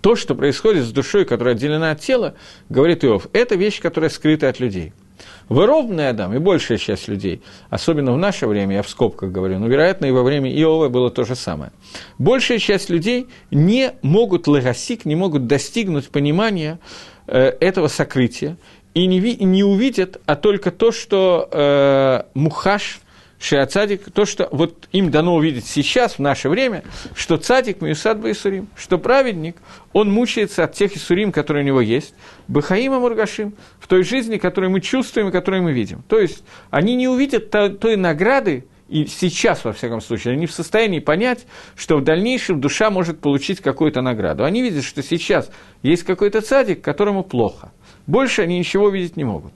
[0.00, 2.36] То, что происходит с душой, которая отделена от тела,
[2.70, 4.94] говорит Иов, это вещь, которая скрыта от людей–
[5.48, 9.68] Выровный Адам и большая часть людей, особенно в наше время, я в скобках говорю, но,
[9.68, 11.72] вероятно, и во время Иова было то же самое.
[12.18, 16.80] Большая часть людей не могут лагасик, не могут достигнуть понимания
[17.28, 18.56] э, этого сокрытия
[18.94, 23.00] и не, не увидят, а только то, что э, мухаш–
[23.38, 28.68] Шиа-цадик, то, что вот им дано увидеть сейчас, в наше время, что цадик Миусад Баисурим,
[28.76, 29.56] что праведник,
[29.92, 32.14] он мучается от тех Исурим, которые у него есть,
[32.48, 36.02] Бахаима Мургашим, в той жизни, которую мы чувствуем и которую мы видим.
[36.08, 41.00] То есть, они не увидят той награды, и сейчас, во всяком случае, они в состоянии
[41.00, 44.44] понять, что в дальнейшем душа может получить какую-то награду.
[44.44, 45.50] Они видят, что сейчас
[45.82, 47.72] есть какой-то цадик, которому плохо.
[48.06, 49.52] Больше они ничего видеть не могут.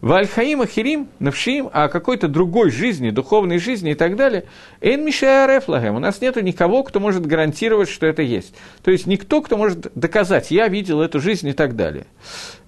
[0.00, 4.44] В Альхаим Ахирим, Навшиим, а о какой-то другой жизни, духовной жизни и так далее,
[4.80, 8.54] Эн Мишаярефлагем, у нас нет никого, кто может гарантировать, что это есть.
[8.84, 12.06] То есть никто, кто может доказать, я видел эту жизнь и так далее.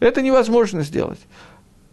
[0.01, 1.21] Это невозможно сделать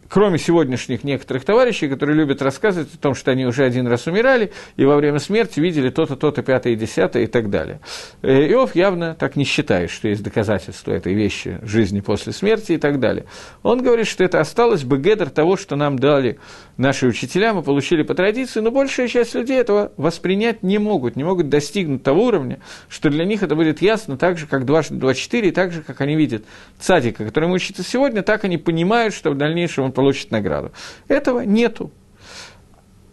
[0.10, 4.52] кроме сегодняшних некоторых товарищей, которые любят рассказывать о том, что они уже один раз умирали,
[4.76, 7.80] и во время смерти видели то-то, то-то, пятое, десятое и так далее.
[8.22, 12.78] Э, Иов явно так не считает, что есть доказательства этой вещи жизни после смерти и
[12.78, 13.26] так далее.
[13.64, 16.40] Он говорит, что это осталось бы гедер того, что нам дали
[16.78, 21.24] наши учителя, мы получили по традиции, но большая часть людей этого воспринять не могут, не
[21.24, 25.14] могут достигнуть того уровня, что для них это будет ясно так же, как дважды два
[25.14, 26.44] четыре, и так же, как они видят
[26.80, 30.72] цадика, который учится сегодня, так они понимают, что в дальнейшем он получит награду.
[31.08, 31.92] Этого нету.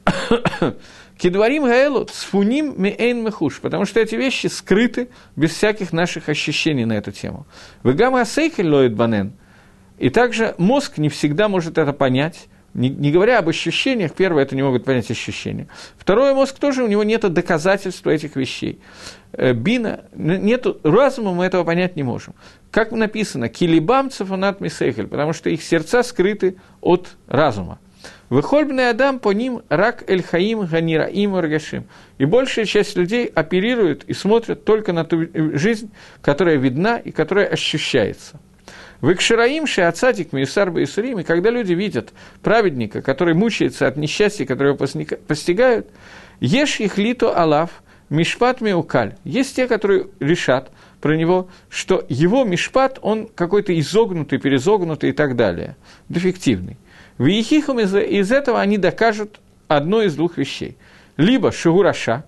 [1.18, 6.92] Кедварим гаэлу цфуним меэйн мехуш, потому что эти вещи скрыты без всяких наших ощущений на
[6.92, 7.46] эту тему.
[7.82, 9.32] Вегама асейхель лоид банен.
[9.98, 14.56] И также мозг не всегда может это понять, не, не говоря об ощущениях, первое, это
[14.56, 15.68] не могут понять ощущения.
[15.96, 18.80] Второе, мозг тоже, у него нет доказательства этих вещей.
[19.32, 22.34] Э, бина, нету, разума мы этого понять не можем.
[22.74, 27.78] Как написано, килибам цефанат мисехель, потому что их сердца скрыты от разума.
[28.30, 31.84] Выхольбный Адам по ним рак эль хаим ганираим аргашим.
[32.18, 35.24] И большая часть людей оперируют и смотрят только на ту
[35.56, 38.40] жизнь, которая видна и которая ощущается.
[39.00, 45.08] Выкшираим шиацатик миюсар баисурим, и когда люди видят праведника, который мучается от несчастья, которое его
[45.28, 45.86] постигают,
[46.40, 49.14] ешь их лито алав, мишпат миукаль.
[49.22, 50.72] Есть те, которые решат
[51.04, 55.76] про него, что его мишпат, он какой-то изогнутый, перезогнутый и так далее,
[56.08, 56.78] дефективный.
[57.18, 59.38] В Ехихам из, из этого они докажут
[59.68, 60.78] одно из двух вещей.
[61.18, 62.24] Либо שהוא רשע,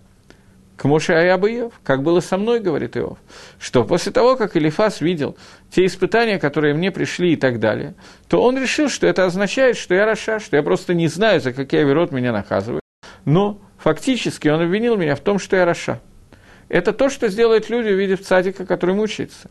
[0.77, 3.17] כמו שהיה באיוב, как было со мной, говорит Иов,
[3.59, 5.39] что после того, как Элифас видел
[5.71, 7.95] те испытания, которые мне пришли и так далее,
[8.29, 11.55] то он решил, что это означает, что я רשע, что я просто не знаю, за
[11.55, 12.83] какие עבירות меня наказывают.
[13.25, 16.03] Но фактически он обвинил меня в том, что я רשע.
[16.68, 19.50] Это то, что сделают люди, увидев цадика, который мучается.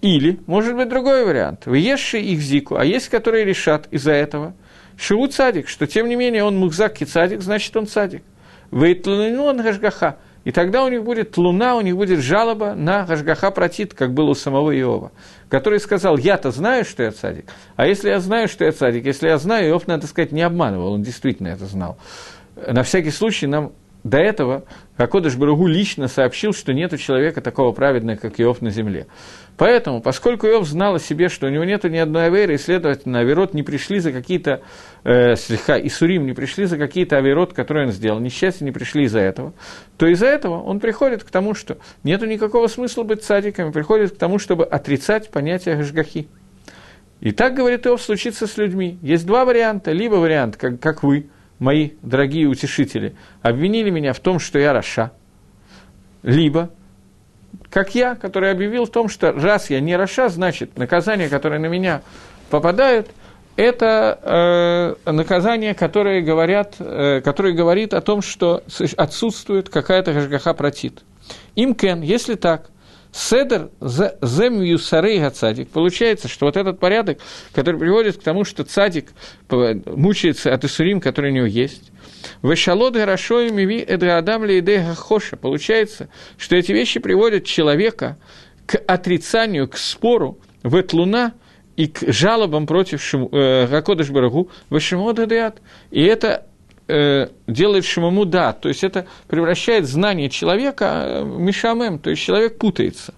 [0.00, 1.66] Или, может быть, другой вариант.
[1.66, 4.54] ויש שיחזיקו, а есть, которые решат из-за этого,
[4.96, 8.22] Шиву цадик, что тем не менее он мухзак и цадик, значит он цадик.
[8.70, 10.16] Вейтланину он гашгаха.
[10.44, 14.30] И тогда у них будет луна, у них будет жалоба на Гашгаха Протит, как было
[14.30, 15.10] у самого Иова,
[15.48, 19.26] который сказал, я-то знаю, что я цадик, а если я знаю, что я цадик, если
[19.26, 21.98] я знаю, Иов, надо сказать, не обманывал, он действительно это знал.
[22.54, 23.72] На всякий случай нам
[24.08, 24.64] до этого
[24.96, 29.08] Акодыш Баругу лично сообщил, что нет человека такого праведного, как Иов на земле.
[29.56, 33.18] Поэтому, поскольку Иов знал о себе, что у него нет ни одной аверы, и, следовательно,
[33.18, 34.62] Аверот не пришли за какие-то,
[35.02, 39.20] э, слегка, ייסורים не пришли за какие-то עבירות, которые он сделал, несчастья не пришли из-за
[39.20, 39.52] этого,
[39.96, 44.18] то из-за этого он приходит к тому, что нет никакого смысла быть цадиками, приходит к
[44.18, 46.28] тому, чтобы отрицать понятие השגחה и.
[47.20, 48.98] И так, говорит Иов, случится с людьми.
[49.02, 49.90] Есть два варианта.
[49.92, 51.26] Либо вариант, как, как вы,
[51.58, 55.12] мои дорогие утешители, обвинили меня в том, что я רשע,
[56.22, 56.70] либо
[57.70, 61.66] как я, который объявил в том, что раз я не רשע, значит, наказание, которое на
[61.66, 62.02] меня
[62.50, 63.10] попадает,
[63.56, 68.62] это э, наказание, которое, говорят, э, которое говорит о том, что
[68.96, 71.02] отсутствует какая-то гашгаха протит.
[71.54, 72.70] Им кен, если так,
[73.16, 75.70] Седер земью сарей цадик.
[75.70, 77.18] Получается, что вот этот порядок,
[77.54, 79.08] который приводит к тому, что цадик
[79.50, 81.92] мучается от Исурим, который у него есть,
[82.42, 85.36] Вешалот хорошо и миви лейдега хоша.
[85.36, 88.18] Получается, что эти вещи приводят человека
[88.66, 91.32] к отрицанию, к спору в луна
[91.76, 95.54] и к жалобам против э, Гакодыш Барагу Вашимода.
[95.90, 96.46] И это
[96.88, 102.58] э, делает Шимаму да, то есть это превращает знание человека в Мишамем, то есть человек
[102.58, 103.14] путается.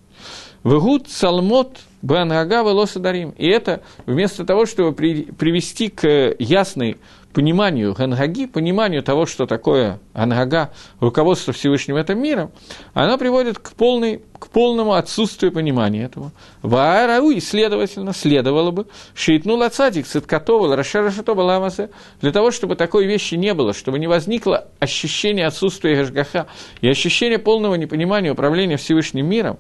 [0.65, 3.31] Вегут салмот банага велосадарим.
[3.37, 6.99] И это вместо того, чтобы при, привести к ясной
[7.33, 12.51] пониманию Гангаги, пониманию того, что такое Гангага, руководство Всевышним этом миром,
[12.95, 16.33] она приводит к, полной, к полному отсутствию понимания этого.
[16.63, 23.35] Ваарау, и, следовательно, следовало бы, шейтнула цадик, циткатова, расшарашатова ламасе, для того, чтобы такой вещи
[23.35, 26.47] не было, чтобы не возникло ощущение отсутствия Гашгаха
[26.81, 29.59] и ощущение полного непонимания управления Всевышним миром,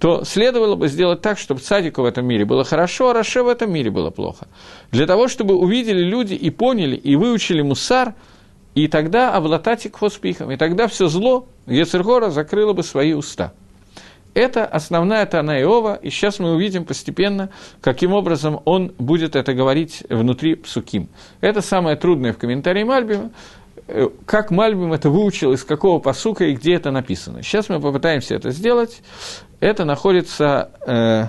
[0.00, 3.48] то следовало бы сделать так, чтобы цадику в этом мире было хорошо, а Раше в
[3.48, 4.48] этом мире было плохо.
[4.90, 8.14] Для того, чтобы увидели люди и поняли, и выучили мусар,
[8.74, 13.52] и тогда облататик хоспихом, и тогда все зло Ецергора закрыло бы свои уста.
[14.32, 17.50] Это основная Тана Иова, и сейчас мы увидим постепенно,
[17.82, 21.08] каким образом он будет это говорить внутри псуким.
[21.42, 23.32] Это самое трудное в комментарии Мальбима,
[23.86, 27.42] э, как Мальбим это выучил, из какого посука и где это написано.
[27.42, 29.02] Сейчас мы попытаемся это сделать.
[29.60, 31.24] Это находится э,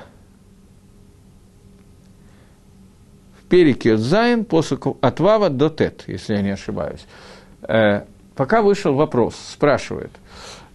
[3.38, 7.06] в перике Зайн после от Вава до Тет, если я не ошибаюсь.
[7.64, 8.04] Э,
[8.36, 10.12] пока вышел вопрос, спрашивает,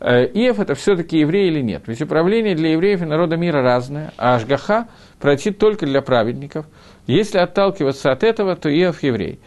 [0.01, 1.85] э, Иев это все-таки еврей или нет?
[1.87, 4.89] Ведь управление для евреев и народа мира разное, а Ашгаха
[5.19, 6.67] пройти только для праведников.
[7.07, 9.41] Если отталкиваться от этого, то Иев еврей.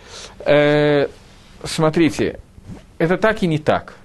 [0.45, 1.09] Э,
[1.63, 2.39] смотрите,
[2.97, 3.98] это так и не так.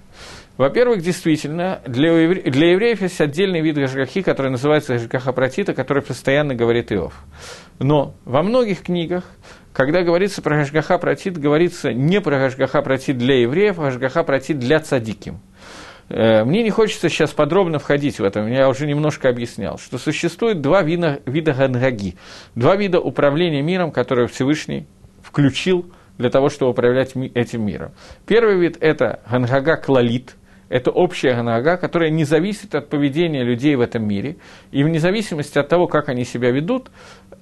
[0.56, 2.42] Во-первых, действительно, для, евре...
[2.42, 7.24] для евреев есть отдельный вид гашгахи, который называется гашгаха протита, который постоянно говорит Иов.
[7.80, 9.24] Но во многих книгах,
[9.72, 14.60] когда говорится про гашгаха протит, говорится не про гашгаха протит для евреев, а гашгаха протит
[14.60, 15.40] для цадиким.
[16.08, 20.60] Э, мне не хочется сейчас подробно входить в это, я уже немножко объяснял, что существует
[20.60, 22.14] два вида, вида гангаги,
[22.54, 24.86] два вида управления миром, которые Всевышний
[25.20, 27.90] включил для того, чтобы управлять этим миром.
[28.24, 30.36] Первый вид– это гангага клалит–
[30.74, 34.38] это общая ганага, которая не зависит от поведения людей в этом мире,
[34.72, 36.90] и вне зависимости от того, как они себя ведут,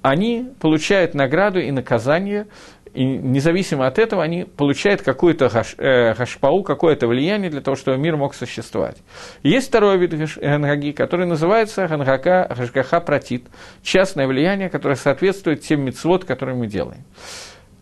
[0.03, 2.47] они получают награду и наказание,
[2.93, 7.97] и независимо от этого они получают какую-то гаш, э, гашпау, какое-то влияние для того, чтобы
[7.97, 8.99] мир мог существовать.
[9.43, 13.47] Есть второй вид гангаги, который называется гангака, гашгаха протит,
[13.83, 17.05] частное влияние, которое соответствует тем мецвод, которые мы делаем.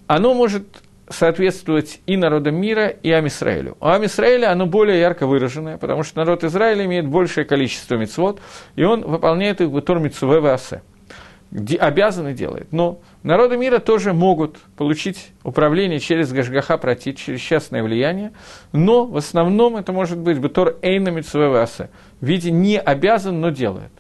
[0.07, 0.63] Оно может
[1.11, 3.77] соответствовать и народам мира, и Амисраилю.
[3.81, 8.41] У Амисраиля оно более ярко выраженное, потому что народ Израиля имеет большее количество мецвод,
[8.77, 10.83] и он выполняет их в Тур Митсуве Васе.
[11.81, 12.69] обязан и делает.
[12.73, 18.33] Но народы мира тоже могут получить управление через Гашгаха протит, через частное влияние,
[18.73, 21.91] но в основном это может быть Бетор Эйна Митсвеваса,
[22.21, 23.91] в виде не обязан, но делает.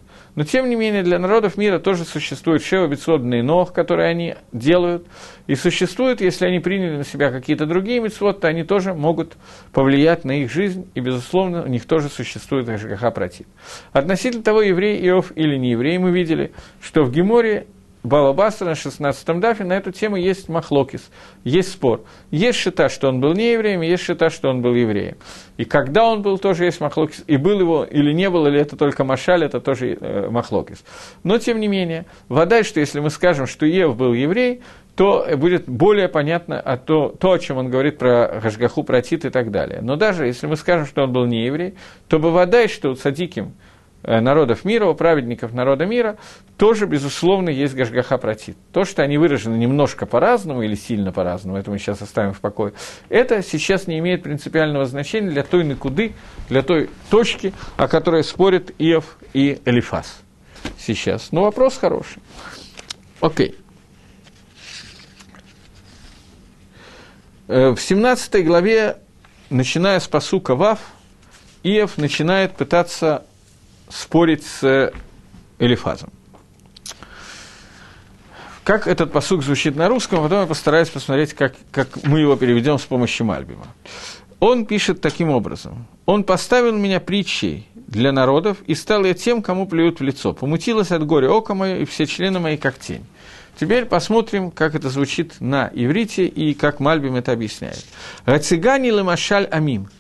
[0.41, 5.07] Но, тем не менее, для народов мира тоже существует Шева Бетсводный Ног, которые они делают.
[5.47, 9.34] И существует, если они приняли на себя какие-то другие митцвот, то они тоже могут
[9.70, 13.45] повлиять на их жизнь, и, безусловно, у них тоже существует Гашгаха против.
[13.93, 17.66] Относительно того, еврей Иов или не еврей, мы видели, что в Геморе
[18.03, 21.11] Баба Басра на 16-м дафе на эту тему есть махлокис,
[21.45, 22.03] есть спор.
[22.31, 25.17] Есть шита, что он был не евреем, есть шита, что он был евреем.
[25.59, 27.23] И когда он был, тоже есть махлокис.
[27.27, 30.83] И был его или не был, или это только машаль, это тоже э, махлокис.
[31.25, 34.63] Но, тем не менее, вода, что если мы скажем, что Ев был еврей,
[34.97, 39.27] то будет более понятно а то, то, о чем он говорит про Гашгаху, про Тит
[39.27, 39.81] и так далее.
[39.83, 41.75] Но даже если мы скажем, что он был не еврей,
[42.09, 43.53] то бы вода, что у Садиким–
[44.03, 46.17] народов мира, у праведников народа мира,
[46.57, 48.57] тоже, безусловно, есть Гашгаха протит.
[48.73, 52.73] То, что они выражены немножко по-разному или сильно по-разному, это мы сейчас оставим в покое,
[53.09, 56.15] это сейчас не имеет принципиального значения для той накуды,
[56.49, 60.23] для той точки, о которой спорят Иов и Элифас
[60.79, 61.33] сейчас.
[61.33, 62.23] Но вопрос хороший.
[63.21, 63.57] Окей.
[67.49, 68.99] Э, в 17 главе,
[69.51, 70.79] начиная с посука Вав,
[71.63, 73.27] Иов начинает пытаться
[73.91, 74.93] спорить с
[75.59, 76.11] Элифазом.
[78.64, 82.78] Как этот посук звучит на русском, потом я постараюсь посмотреть, как, как мы его переведем
[82.78, 83.66] с помощью Мальбима.
[84.38, 85.86] Он пишет таким образом.
[86.07, 90.32] «Он поставил меня притчей для народов, и стал я тем, кому плюют в лицо.
[90.32, 93.05] Помутилось от горя око мое, и все члены мои, как тень».
[93.59, 97.84] Теперь посмотрим, как это звучит на иврите и как Мальбим это объясняет.
[98.24, 100.00] «Гацигани лемашаль амим» Э,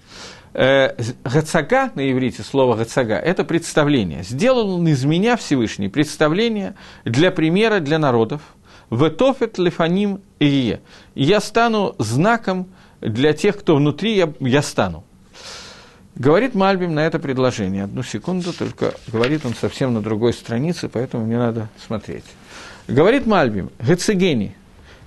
[0.52, 4.22] Гацага на иврите, слово Гацага, это представление.
[4.22, 6.74] Сделал он из меня Всевышний представление
[7.04, 8.42] для примера для народов.
[8.90, 10.80] Ветофет лефаним ие.
[11.14, 12.68] Я стану знаком
[13.00, 15.04] для тех, кто внутри, я, я стану.
[16.16, 17.84] Говорит Мальбим на это предложение.
[17.84, 22.24] Одну секунду, только говорит он совсем на другой странице, поэтому мне надо смотреть.
[22.88, 23.70] Говорит Мальбим,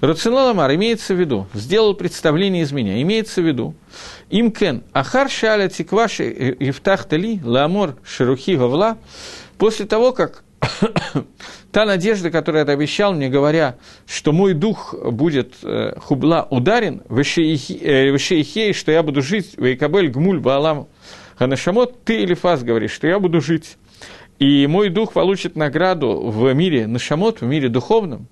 [0.03, 3.73] Гецегени, Рационаламар имеется в виду, сделал представление из меня, имеется в виду,
[4.29, 8.97] имкен ахар шаля тикваши ифтахтали ламор шерухи вавла,
[9.57, 10.43] после того, как
[11.71, 13.75] та надежда, которую ты обещал мне, говоря,
[14.05, 20.39] что мой дух будет э, хубла ударен, вышеихей, э, что я буду жить, вейкабель гмуль
[20.39, 20.87] баалам
[21.37, 23.77] ханашамот, ты или фас говоришь, что я буду жить,
[24.39, 28.27] и мой дух получит награду в мире нашамот, в мире духовном,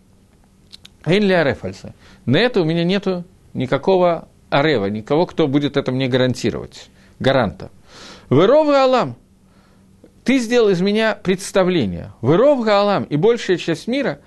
[1.05, 1.93] Эйнли Арефальса.
[2.25, 3.23] На это у меня нету
[3.53, 6.89] никакого Арева, никого, кто будет это мне гарантировать.
[7.19, 7.71] Гаранта.
[8.29, 9.15] Выровый Алам.
[10.23, 12.11] Ты сделал из меня представление.
[12.21, 14.19] Выров Алам и большая часть мира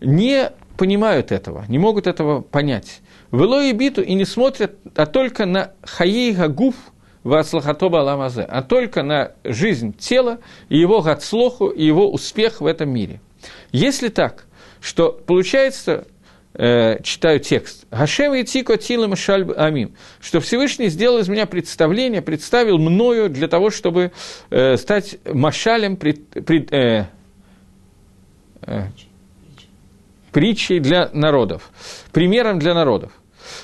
[0.00, 3.00] не понимают этого, не могут этого понять.
[3.32, 6.74] Вело и биту и не смотрят, а только на хаей гагуф
[7.22, 12.90] вацлахатоба аламазе, а только на жизнь тела и его гацлоху, и его успех в этом
[12.90, 13.20] мире.
[13.72, 14.46] Если так,
[14.80, 16.06] что получается,
[16.54, 17.86] э, читаю текст.
[17.90, 19.94] Гашем и Тико Тилам Шальб Амим.
[20.20, 24.12] Что Всевышний сделал из меня представление, представил мною для того, чтобы
[24.50, 27.06] э, стать машалем, пред, пред, э,
[28.62, 28.82] э,
[30.32, 31.70] притчей для народов,
[32.12, 33.12] примером для народов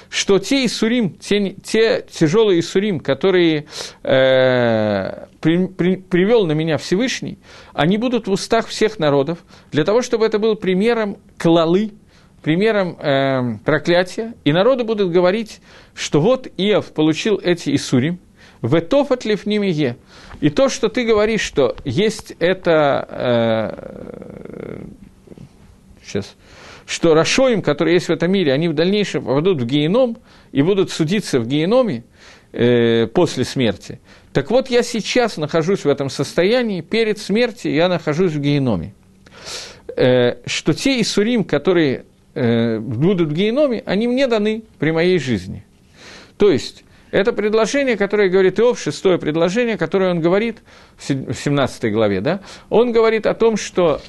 [0.08, 3.66] что те Исурим, те, те тяжелые Исурим, которые
[4.02, 7.38] э, при, при, привел на меня Всевышний,
[7.72, 9.38] они будут в устах всех народов,
[9.72, 11.92] для того, чтобы это был примером клалы,
[12.42, 15.60] примером э, проклятия, и народы будут говорить,
[15.94, 18.18] что вот Иов получил эти Исурим,
[18.62, 19.96] Ветофат лифнимие.
[20.40, 23.06] И то, что ты говоришь, что есть это...
[23.10, 24.84] Э,
[26.04, 26.36] сейчас
[26.86, 30.18] что Рашоим, которые есть в этом мире, они в дальнейшем попадут в геном
[30.52, 32.04] и будут судиться в геноме
[32.52, 34.00] э, после смерти.
[34.32, 38.94] Так вот, я сейчас нахожусь в этом состоянии, перед смертью я нахожусь в геноме.
[39.96, 42.04] Э, что те Исурим, которые
[42.36, 45.64] будут в геноме, они мне даны при моей жизни.
[46.36, 50.58] То есть, это предложение, которое говорит Иов, шестое предложение, которое он говорит
[50.98, 54.00] в 17 главе, да, он говорит о том, что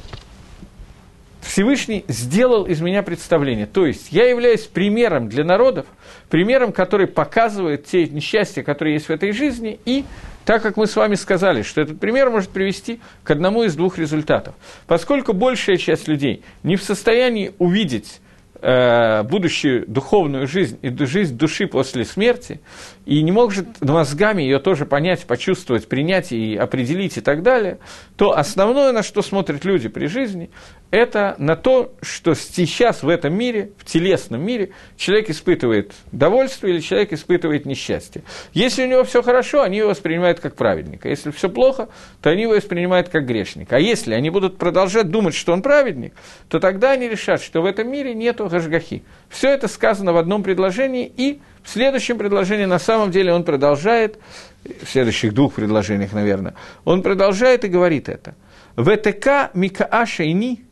[1.41, 3.65] Всевышний сделал из меня представление.
[3.65, 5.85] То есть я являюсь примером для народов,
[6.29, 10.03] примером, который показывает те несчастья, которые есть в этой жизни, и
[10.47, 13.97] так как мы с вами сказали, что этот пример может привести к одному из двух
[13.97, 14.55] результатов.
[14.87, 18.21] Поскольку большая часть людей не в состоянии увидеть
[18.61, 22.61] э, будущую духовную жизнь и жизнь души после смерти,
[23.07, 27.79] и не может мозгами ее тоже понять, почувствовать, принять и определить и так далее,
[28.17, 30.49] то основное, на что смотрят люди при жизни,
[30.91, 36.81] это на то, что сейчас в этом мире, в телесном мире, человек испытывает довольство или
[36.81, 38.23] человек испытывает несчастье.
[38.53, 41.07] Если у него все хорошо, они его воспринимают как праведника.
[41.07, 41.87] Если все плохо,
[42.21, 43.77] то они его воспринимают как грешника.
[43.77, 46.13] А если они будут продолжать думать, что он праведник,
[46.49, 49.03] то тогда они решат, что в этом мире нету гашгахи.
[49.29, 54.17] Все это сказано в одном предложении, и в следующем предложении на самом деле он продолжает,
[54.63, 56.53] в следующих двух предложениях, наверное,
[56.85, 58.35] он продолжает и говорит это.
[58.77, 60.63] ВТК Микааша Ини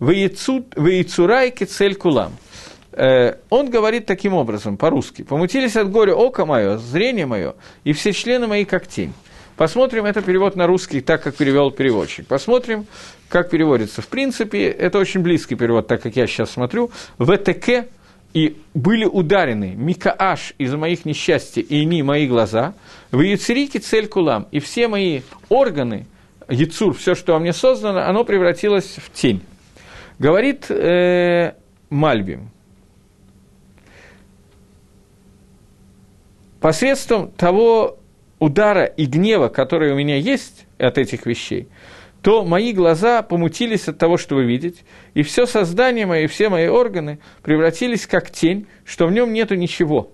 [0.00, 2.32] Ваицурайки цель кулам.
[2.90, 5.22] Э, он говорит таким образом, по-русски.
[5.22, 7.54] «Помутились от горя око мое, зрение мое,
[7.84, 9.14] и все члены мои, как тень».
[9.56, 12.26] Посмотрим, это перевод на русский, так как перевел переводчик.
[12.26, 12.86] Посмотрим,
[13.28, 14.02] как переводится.
[14.02, 16.90] В принципе, это очень близкий перевод, так как я сейчас смотрю.
[17.20, 17.86] ВТК
[18.34, 19.74] и были ударены.
[19.76, 22.74] Микааш из моих несчастья и не мои глаза,
[23.12, 26.06] в Яцерики цель кулам, и все мои органы,
[26.48, 29.40] Яцур, все, что во мне создано, оно превратилось в тень.
[30.18, 31.54] Говорит э,
[31.90, 32.50] Мальбим,
[36.60, 37.98] посредством того
[38.40, 41.68] удара и гнева, который у меня есть от этих вещей,
[42.24, 44.80] то мои глаза помутились от того, что вы видите,
[45.12, 50.10] и все создание мое, все мои органы превратились как тень, что в нем нету ничего.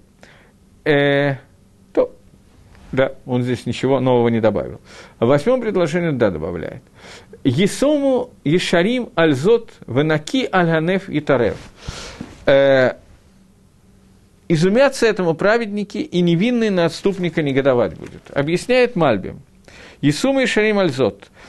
[0.85, 1.37] Э,
[1.93, 2.13] то,
[2.91, 4.81] да, он здесь ничего нового не добавил.
[5.21, 6.83] В восьмом предложении да добавляет.
[7.45, 11.59] Есому Ешарим Альзот Венаки Альганеф и Тарев.
[12.45, 12.95] Э,
[14.49, 18.33] изумятся этому праведники, и невинный на отступника негодовать будет.
[18.33, 19.43] Объясняет Мальбим.
[20.01, 21.29] Есума Ешарим Альзот–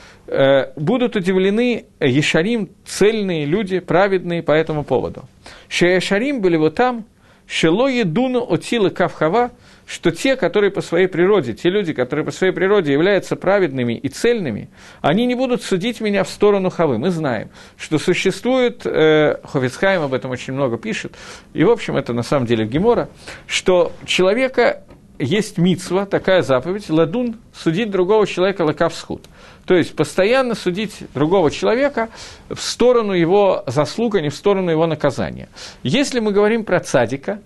[0.76, 5.24] будут удивлены Ешарим, цельные люди, праведные по этому поводу.
[5.68, 7.04] Шеешарим были вот там,
[7.46, 9.50] Шело едуну от силы Кавхава,
[9.86, 14.08] что те, которые по своей природе, те люди, которые по своей природе являются праведными и
[14.08, 14.70] цельными,
[15.02, 16.98] они не будут судить меня в сторону Хавы.
[16.98, 21.14] Мы знаем, что существует, э, Ховицхайм об этом очень много пишет,
[21.52, 23.10] и, в общем, это на самом деле Гемора,
[23.46, 24.82] что человека
[25.18, 29.26] есть мицва, такая заповедь, ладун, судить другого человека лакавсхуд.
[29.66, 32.08] То есть постоянно судить другого человека
[32.48, 35.48] в сторону его заслуг, а не в сторону его наказания.
[35.82, 37.40] Если мы говорим про цадика,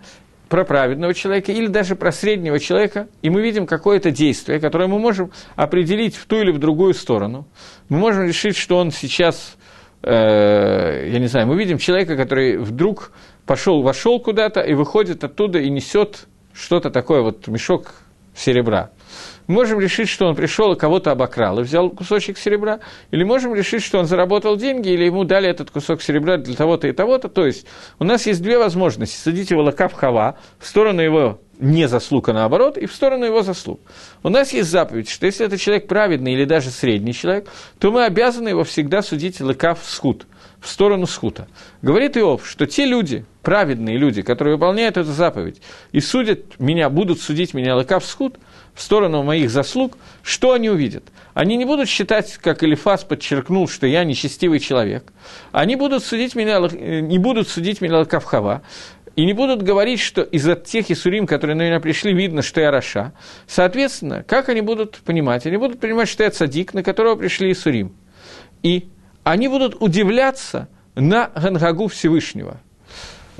[0.48, 4.98] про праведного человека или даже про среднего человека, и мы видим какое-то действие, которое мы
[4.98, 7.46] можем определить в ту или в другую сторону,
[7.88, 9.56] мы можем решить, что он сейчас,
[10.02, 13.10] э, я не знаю, мы видим человека, который вдруг
[13.44, 17.92] пошел, вошел куда-то и выходит оттуда и несет что-то такое, вот мешок
[18.34, 18.90] серебра
[19.46, 22.80] можем решить, что он пришел и кого-то обокрал и взял кусочек серебра,
[23.10, 26.88] или можем решить, что он заработал деньги, или ему дали этот кусок серебра для того-то
[26.88, 27.28] и того-то.
[27.28, 27.66] То есть
[27.98, 29.16] у нас есть две возможности.
[29.16, 33.24] Садить его лака в хава, в сторону его не заслуг, а наоборот, и в сторону
[33.24, 33.80] его заслуг.
[34.22, 38.04] У нас есть заповедь, что если это человек праведный или даже средний человек, то мы
[38.04, 40.26] обязаны его всегда судить лыкав схуд,
[40.60, 41.48] в сторону схута.
[41.82, 45.60] Говорит Иов, что те люди, праведные люди, которые выполняют эту заповедь
[45.92, 48.36] и судят меня, будут судить меня лыкав схуд,
[48.76, 51.04] в сторону моих заслуг, что они увидят?
[51.32, 55.12] Они не будут считать, как Элифас подчеркнул, что я нечестивый человек.
[55.50, 58.62] Они будут судить меня, не будут судить меня Кавхава,
[59.16, 62.70] и не будут говорить, что из-за тех Исурим, которые на меня пришли, видно, что я
[62.70, 63.14] Раша.
[63.46, 65.46] Соответственно, как они будут понимать?
[65.46, 67.96] Они будут понимать, что я Цадик, на которого пришли Исурим.
[68.62, 68.90] И
[69.24, 72.60] они будут удивляться на Гангагу Всевышнего–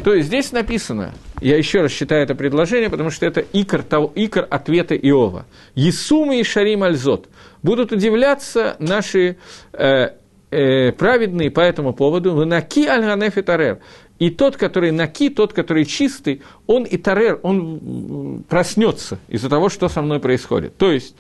[0.03, 4.13] то есть здесь написано, я еще раз считаю это предложение, потому что это икор, того,
[4.15, 5.47] икор ответа Иова.
[5.75, 7.29] Есумы и Шарим Альзот.
[7.63, 9.37] Будут удивляться наши
[9.73, 10.11] э,
[10.51, 12.45] э, праведные по этому поводу.
[12.45, 13.79] Наки аль-ганеф и тарер.
[14.19, 19.89] И тот, который наки, тот, который чистый, он и тарер, он проснется из-за того, что
[19.89, 20.77] со мной происходит.
[20.77, 21.15] То есть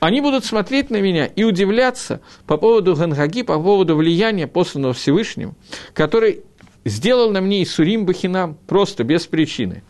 [0.00, 5.54] они будут смотреть на меня и удивляться по поводу Гангаги, по поводу влияния посланного Всевышним,
[5.94, 6.42] который
[6.84, 9.82] сделал на мне Исурим Бахинам, просто без причины.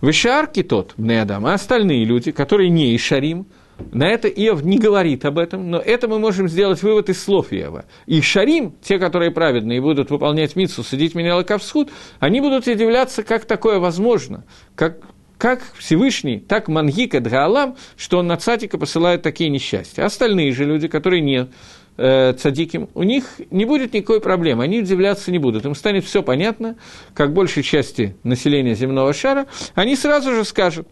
[0.00, 3.46] Вышарки тот, Бнеадам, а остальные люди, которые не Ишарим,
[3.92, 7.52] на это Иов не говорит об этом, но это мы можем сделать вывод из слов
[7.52, 7.86] Иова.
[8.06, 11.90] И Шарим, те, которые праведные, будут выполнять митсу, судить меня лаковсхуд,
[12.20, 14.44] они будут удивляться, как такое возможно,
[14.76, 14.98] как,
[15.38, 20.04] как Всевышний, так Мангика Дгаалам, что он на цатика посылает такие несчастья.
[20.04, 21.48] Остальные же люди, которые не
[21.96, 25.64] э, цадиким, у них не будет никакой проблемы, они удивляться не будут.
[25.64, 26.76] Им станет все понятно,
[27.14, 30.88] как большей части населения земного шара, они сразу же скажут,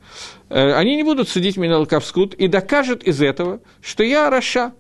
[0.49, 4.73] э, они не будут судить меня лаковскут и докажут из этого, что я Раша,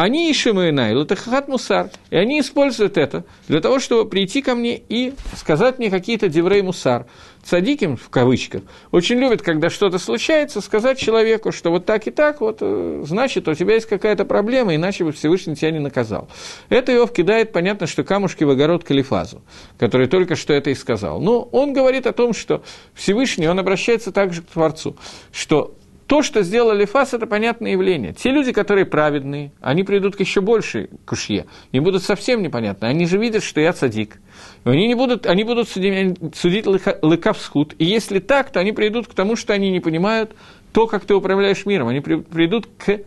[0.00, 5.12] Они Ишимаинай, Латахат Мусар, и они используют это для того, чтобы прийти ко мне и
[5.34, 7.06] сказать мне какие-то деврей Мусар.
[7.42, 12.40] Цадиким, в кавычках, очень любят, когда что-то случается, сказать человеку, что вот так и так,
[12.40, 16.28] вот, э, значит, у тебя есть какая-то проблема, иначе бы Всевышний тебя не наказал.
[16.68, 19.42] Это Иов кидает, понятно, что камушки в огород Калифазу,
[19.80, 21.20] который только что это и сказал.
[21.20, 22.62] Но он говорит о том, что
[22.94, 24.96] Всевышний, он обращается также к Творцу,
[25.32, 25.74] что
[26.08, 28.14] то, что сделал Элифас, это понятное явление.
[28.14, 31.44] Те люди, которые праведные, они придут к еще большей кушье.
[31.72, 32.86] Им будут совсем непонятны.
[32.86, 34.18] Они же видят, что я цадик.
[34.64, 37.74] Они, не будут, они будут судить, судить לכף זכות.
[37.78, 40.34] И если так, то они придут к тому, что они не понимают
[40.72, 41.88] то, как ты управляешь миром.
[41.88, 43.00] Они придут к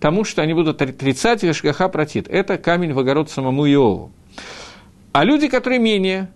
[0.00, 2.26] тому, что они будут отрицать השגחה פרטית.
[2.26, 4.10] Это камень в огород самому Иову.
[5.12, 6.28] А люди, которые менее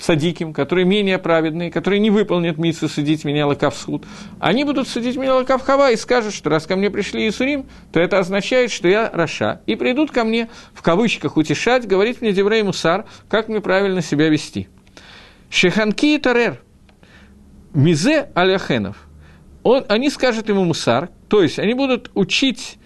[0.00, 4.04] צדיקים, которые менее праведные, которые не выполнят мицву судить меня לכף זכות,
[4.38, 8.00] они будут судить меня לכף חובה и скажут, что раз ко мне пришли ייסורים, то
[8.00, 12.62] это означает, что я רשע, и придут ко мне, в кавычках, утешать, говорить мне דברי
[12.62, 14.68] מוסר, как мне правильно себя вести.
[15.50, 16.62] Шеханки и Тарер,
[17.74, 18.96] Мизе Аляхенов,
[19.62, 22.78] он, они скажут ему Мусар, то есть они будут учить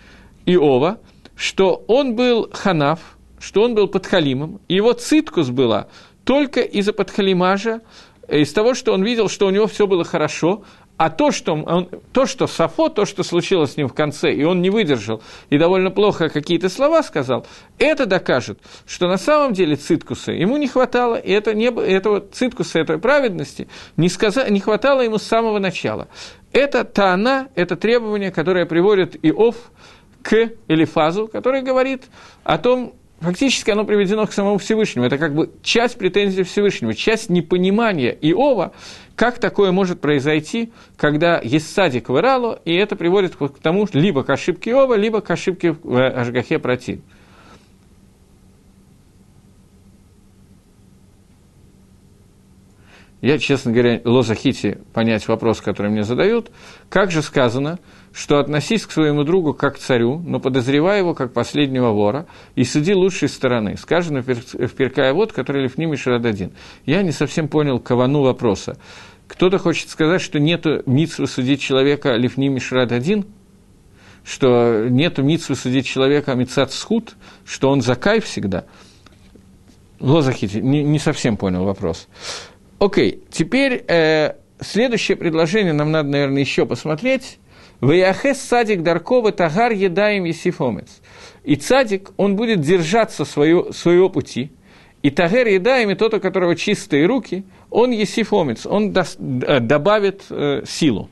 [0.46, 0.98] Иова,
[1.36, 3.00] что он был ханав,
[3.38, 5.88] что он был подхалимом, его циткус была–
[6.24, 7.80] только из-за подхалимажа,
[8.28, 10.64] э, из того, что он видел, что у него все было хорошо,
[10.96, 14.44] а то, что, он, то, что Сафо, то, что случилось с ним в конце, и
[14.44, 17.46] он не выдержал, и довольно плохо какие-то слова сказал,
[17.78, 22.78] это докажет, что на самом деле циткуса ему не хватало, и это не, этого циткуса,
[22.78, 26.08] этой праведности не, сказа, не хватало ему с самого начала.
[26.52, 29.56] Это Таана, это требование, которое приводит Иов
[30.22, 32.04] к Элифазу, который говорит
[32.44, 32.94] о том,
[33.24, 35.06] фактически оно приведено к самому Всевышнему.
[35.06, 38.72] Это как бы часть претензий Всевышнего, часть непонимания Иова,
[39.16, 44.22] как такое может произойти, когда есть садик в Иралу, и это приводит к тому, либо
[44.22, 47.00] к ошибке Иова, либо к ошибке в Ашгахе против.
[53.20, 56.50] Я, честно говоря, лозахити понять вопрос, который мне задают.
[56.90, 57.78] Как же сказано,
[58.14, 62.62] что относись к своему другу как к царю, но подозревай его как последнего вора, и
[62.62, 63.76] суди лучшей стороны.
[63.76, 66.52] Сказано в Перкая вот, который Лифним и Шрададин.
[66.86, 68.78] Я не совсем понял кавану вопроса.
[69.26, 73.26] Кто-то хочет сказать, что нету митсвы судить человека Лифним и Шрададин,
[74.22, 78.64] что нету митсвы судить человека Мицат Схуд, что он за кайф всегда.
[79.98, 82.06] Лозахити, не, не совсем понял вопрос.
[82.78, 87.38] Окей, теперь э, следующее предложение нам надо, наверное, еще посмотреть.
[87.84, 91.02] Ваяхес садик Даркова Тагар едаем Есифомец.
[91.44, 94.50] И цадик, он будет держаться свое, своего пути.
[95.02, 100.22] И Тагер едаем, и тот, у которого чистые руки, он Есифомец, он даст, э, добавит
[100.30, 101.10] э, силу.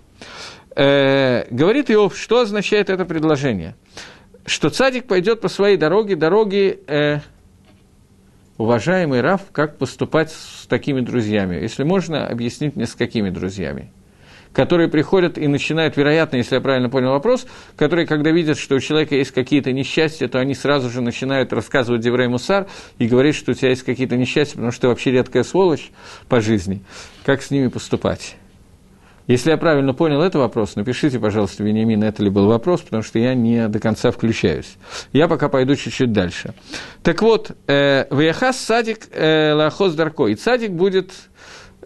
[0.74, 3.74] Э, говорит Иов, что означает это предложение?
[4.46, 7.18] Что цадик пойдет по своей дороге, дороге э,
[8.56, 11.56] уважаемый Раф, как поступать с такими друзьями?
[11.56, 13.92] Если можно, объяснить мне, с какими друзьями?
[14.52, 17.46] Которые приходят и начинают, вероятно, если я правильно понял вопрос,
[17.76, 22.02] которые, когда видят, что у человека есть какие-то несчастья, то они сразу же начинают рассказывать
[22.02, 22.66] Деврей Мусар
[22.98, 25.90] и говорить, что у тебя есть какие-то несчастья, потому что ты вообще редкая сволочь
[26.28, 26.82] по жизни.
[27.24, 28.36] Как с ними поступать?
[29.28, 33.20] Если я правильно понял этот вопрос, напишите, пожалуйста, Вениамин, это ли был вопрос, потому что
[33.20, 34.76] я не до конца включаюсь.
[35.12, 36.54] Я пока пойду чуть-чуть дальше.
[37.04, 40.26] Так вот, э, Ваяхас садик э, лахоз дарко.
[40.26, 41.12] И садик будет...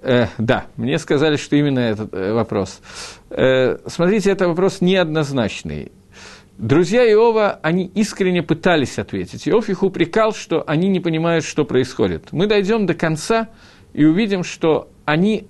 [0.06, 2.80] Э, да, мне сказали, что именно этот э, вопрос.
[3.28, 5.90] Э, смотрите, это вопрос неоднозначный.
[6.58, 9.48] Друзья Иова, они искренне пытались ответить.
[9.48, 12.28] Иов их упрекал, что они не понимают, что происходит.
[12.30, 13.48] Мы дойдем до конца
[13.94, 15.48] и увидим, что они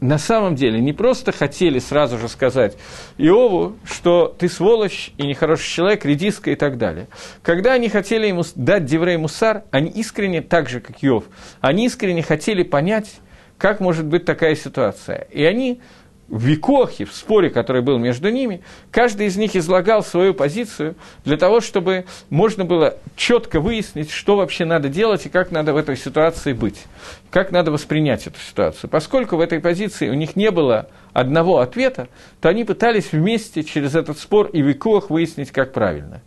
[0.00, 2.76] на самом деле не просто хотели сразу же сказать
[3.18, 7.08] Иову, что ты сволочь и нехороший человек, редиска и так далее.
[7.42, 11.24] Когда они хотели ему дать Деврей Мусар, они искренне, так же как Иов,
[11.60, 13.16] они искренне хотели понять,
[13.58, 15.26] как может быть такая ситуация.
[15.30, 15.80] И они
[16.28, 21.36] в Викохе, в споре, который был между ними, каждый из них излагал свою позицию для
[21.36, 25.96] того, чтобы можно было четко выяснить, что вообще надо делать и как надо в этой
[25.96, 26.82] ситуации быть,
[27.30, 28.90] как надо воспринять эту ситуацию.
[28.90, 32.08] Поскольку в этой позиции у них не было одного ответа,
[32.40, 36.22] то они пытались вместе через этот спор и Викох выяснить, как правильно.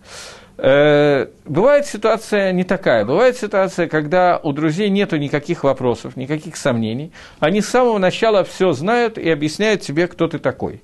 [0.61, 3.05] Э, бывает ситуация не такая.
[3.05, 7.13] Бывает ситуация, когда у друзей нет никаких вопросов, никаких сомнений.
[7.39, 10.81] Они с самого начала все знают и объясняют тебе, кто ты такой.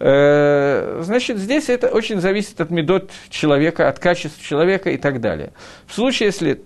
[0.00, 5.52] Э, значит, здесь это очень зависит от медот человека, от качества человека и так далее.
[5.86, 6.62] В случае, если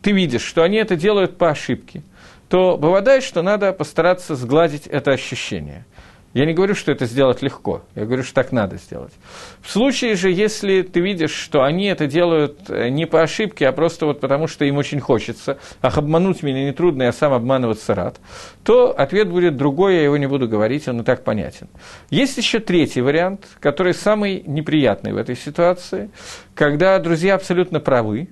[0.00, 2.02] ты видишь, что они это делают по ошибке,
[2.48, 5.84] то бывает, что надо постараться сгладить это ощущение.
[6.32, 9.12] Я не говорю, что это сделать легко, я говорю, что так надо сделать.
[9.60, 13.72] В случае же, если ты видишь, что они это делают э, не по ошибке, а
[13.72, 18.20] просто вот потому, что им очень хочется, ах, обмануть меня нетрудно, я сам обманываться рад,
[18.62, 21.68] то ответ будет другой, я его не буду говорить, он и так понятен.
[22.10, 26.10] Есть еще третий вариант, который самый неприятный в этой ситуации,
[26.54, 28.28] когда друзья абсолютно правы,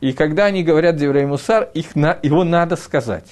[0.00, 3.26] и когда они говорят Деврей Мусар, их на, его надо сказать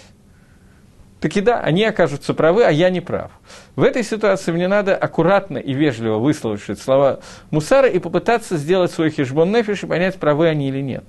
[1.20, 3.30] таки да, они окажутся правы, а я не прав.
[3.76, 9.10] В этой ситуации мне надо аккуратно и вежливо выслушать слова Мусара и попытаться сделать свой
[9.10, 11.04] хешбон нефиш и понять, правы они или нет.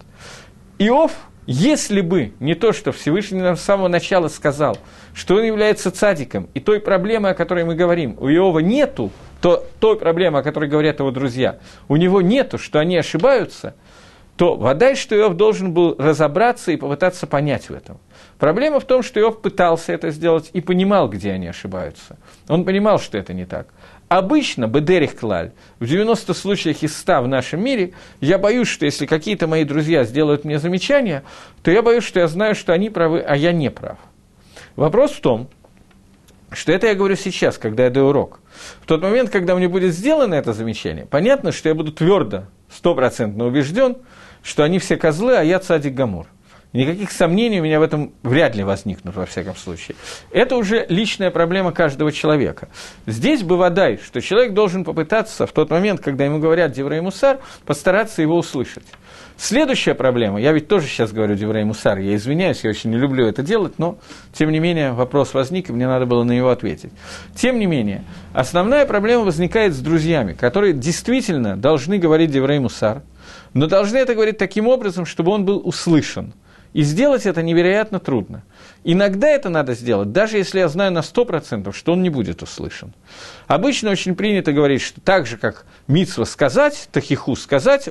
[0.78, 1.14] Иов,
[1.48, 4.78] если бы не то, что Всевышний нам с самого начала сказал,
[5.14, 9.66] что он является цадиком, и той проблемы, о которой мы говорим, у Иова нету, то
[9.80, 13.76] той проблемы, о которой говорят его друзья, у него нету, что они ошибаются,
[14.38, 18.00] то вода, что Иов должен был разобраться и попытаться понять в этом–
[18.42, 22.18] Проблема в том, что Иов пытался это сделать и понимал, где они ошибаются.
[22.48, 23.68] Он понимал, что это не так.
[24.10, 29.06] Обычно, бедерих клаль, в 90 случаях из 100 в нашем мире, я боюсь, что если
[29.06, 31.22] какие-то мои друзья сделают мне замечания,
[31.62, 34.00] то я боюсь, что я знаю, что они правы, а я не прав.
[34.76, 35.48] Вопрос в том,
[36.52, 38.40] что это я говорю сейчас, когда я даю урок.
[38.82, 43.46] В тот момент, когда мне будет сделано это замечание, понятно, что я буду твердо, стопроцентно
[43.46, 43.98] убежден,
[44.42, 46.26] что они все козлы, а я צדיק גמור–
[46.74, 49.98] Никаких сомнений у меня в этом вряд ли возникнут, во всяком случае.
[50.32, 52.70] Это уже личная проблема каждого человека.
[53.06, 58.22] Здесь בוודאי, что человек должен попытаться в тот момент, когда ему говорят דברי מוסר, постараться
[58.22, 58.86] его услышать.
[59.36, 63.28] Следующая проблема, я ведь тоже сейчас говорю דברי מוסר, я извиняюсь, я очень не люблю
[63.28, 63.98] это делать, но,
[64.32, 66.92] тем не менее, вопрос возник, и мне надо было на него ответить.
[67.36, 73.02] Тем не менее, основная проблема возникает с друзьями, которые действительно должны говорить דברי מוסר,
[73.54, 76.34] но должны это говорить таким образом, чтобы он был услышан–
[76.74, 78.44] и сделать это невероятно трудно.
[78.84, 82.94] Иногда это надо сделать, даже если я знаю на 100%, что он не будет услышан.
[83.48, 87.90] Обычно очень принято говорить, что так же, как митсва сказать, тахиху сказать,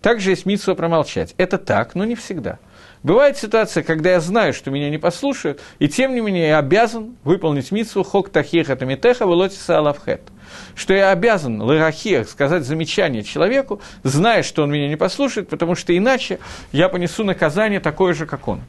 [0.00, 1.34] так же есть митсва промолчать.
[1.36, 2.58] Это так, но не всегда.
[3.06, 7.14] Бывает ситуация, когда я знаю, что меня не послушают, и тем не менее я обязан
[7.22, 10.22] выполнить митсву хок тахиха тамитеха велотиса алавхет
[10.74, 15.96] что я обязан лырахиях сказать замечание человеку, зная, что он меня не послушает, потому что
[15.96, 16.40] иначе
[16.72, 18.62] я понесу наказание такое же, как он.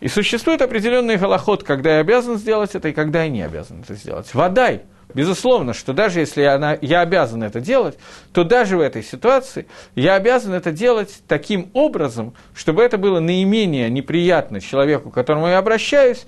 [0.00, 3.94] И существует определенный голоход, когда я обязан сделать это и когда я не обязан это
[3.96, 4.32] сделать.
[4.32, 4.82] Водай,
[5.12, 7.98] безусловно, что даже если я, я обязан это делать,
[8.32, 13.90] то даже в этой ситуации я обязан это делать таким образом, чтобы это было наименее
[13.90, 16.26] неприятно человеку, к которому я обращаюсь,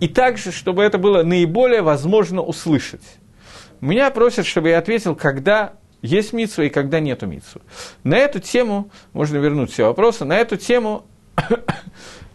[0.00, 3.04] и также, чтобы это было наиболее возможно услышать.
[3.80, 7.60] Меня просят, чтобы я ответил, когда есть митсва и когда нету митсва.
[8.04, 11.06] На эту тему, можно вернуть все вопросы, на эту тему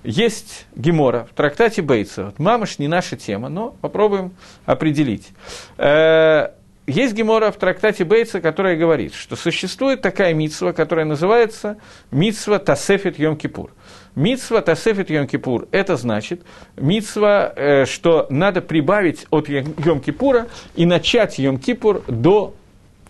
[0.03, 2.25] есть Гемора в трактате Бейтса.
[2.25, 4.31] Вот мамаш не наша тема, но попробуем
[4.65, 5.29] определить.
[5.77, 6.49] Э,
[6.87, 11.77] есть Гемора в трактате Бейтса, которая говорит, что существует такая митсва, которая называется
[12.09, 13.69] митсва Тасефет Йом-Кипур.
[14.15, 16.41] Митсва Тасефет Йом-Кипур– это значит
[16.75, 22.55] митсва, э, что надо прибавить от Йом-Кипура и начать Йом-Кипур до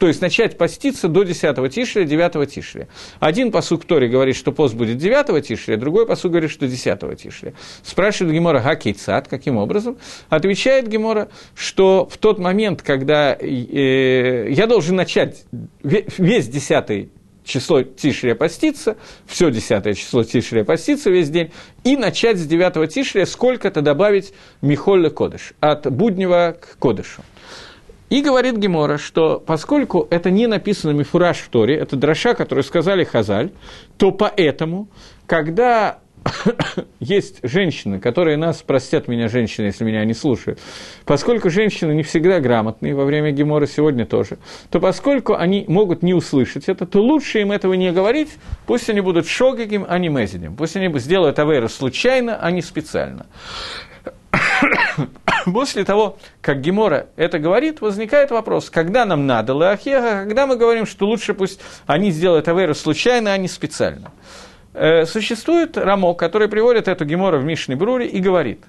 [0.01, 2.87] то есть начать поститься до 10 Тишрия, 9 Тишрия.
[3.19, 7.53] Один посук Тори говорит, что пост будет 9 Тишрия, другой посук говорит, что 10 Тишрия.
[7.83, 9.99] Спрашивает Гемора Хакейцат, каким образом?
[10.27, 15.45] Отвечает Гемора, что в тот момент, когда э, я должен начать
[15.83, 17.09] весь 10
[17.43, 18.97] число Тишрия поститься,
[19.27, 21.51] все десятое число Тишрия поститься весь день,
[21.83, 24.33] и начать с 9 Тишрия сколько-то добавить
[24.63, 27.21] Михолля Кодыш, от буднего к Кодышу.
[28.11, 33.05] И говорит Гемора, что поскольку это не написано Мифураж в Торе, это дроша, которую сказали
[33.05, 33.51] Хазаль,
[33.97, 34.89] то поэтому,
[35.25, 35.99] когда
[36.99, 40.59] есть женщины, которые нас, простят меня женщины, если меня не слушают,
[41.05, 44.39] поскольку женщины не всегда грамотные, во время Гемора сегодня тоже,
[44.69, 48.31] то поскольку они могут не услышать это, то лучше им этого не говорить,
[48.65, 53.27] пусть они будут шогагим, а не мезидем, пусть они сделают авейру случайно, а не специально.
[55.45, 60.85] После того, как Гемора это говорит, возникает вопрос, когда нам надо Леахеха, когда мы говорим,
[60.85, 64.11] что лучше пусть они сделают Аверу случайно, а не специально.
[64.73, 68.63] Э, существует Рамо, который приводит эту Гемору в Мишной Бруре и говорит,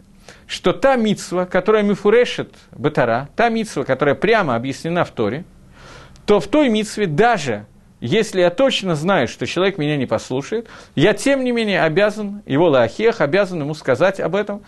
[0.46, 5.44] что та митсва, которая мифурешит Батара, та митсва, которая прямо объяснена в Торе,
[6.26, 7.66] то в той митсве даже
[8.02, 12.68] если я точно знаю, что человек меня не послушает, я тем не менее обязан, его
[12.68, 14.64] лахех, обязан ему сказать об этом,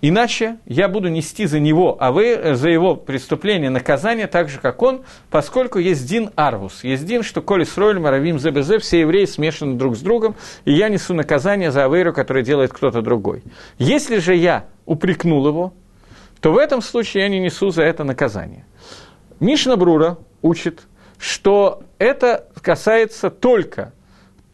[0.00, 4.60] Иначе я буду нести за него, а вы э, за его преступление наказание так же,
[4.60, 6.84] как он, поскольку есть Дин Арвус.
[6.84, 10.88] Есть Дин, что Коли Сройль, Маравим, ЗБЗ, все евреи смешаны друг с другом, и я
[10.88, 13.42] несу наказание за Авейру, которое делает кто-то другой.
[13.78, 15.72] Если же я упрекнул его,
[16.40, 18.64] то в этом случае я не несу за это наказание.
[19.40, 20.82] Мишна Брура учит,
[21.18, 23.92] что это касается только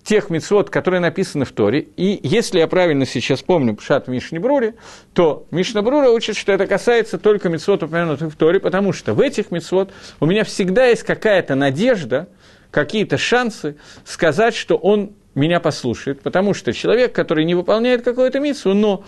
[0.05, 1.81] тех мецвод, которые написаны в Торе.
[1.97, 4.75] И если я правильно сейчас помню Пшат Мишни Брури,
[5.15, 9.21] то Мишна Брура учит, что это касается только мецвод, упомянутых в Торе, потому что в
[9.21, 12.29] этих мецвод у меня всегда есть какая-то надежда,
[12.71, 18.75] какие-то шансы сказать, что он меня послушает, потому что человек, который не выполняет какую-то миссу,
[18.75, 19.05] но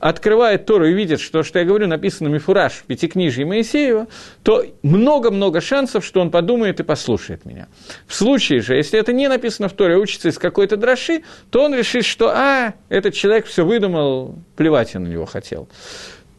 [0.00, 4.08] открывает Тору и видит, что, что я говорю, написано Мифураж в Пятикнижии Моисеева,
[4.42, 7.68] то много-много шансов, что он подумает и послушает меня.
[8.06, 11.62] В случае же, если это не написано в Торе, а учится из какой-то дроши, то
[11.62, 15.68] он решит, что, а, этот человек все выдумал, плевать я на него хотел.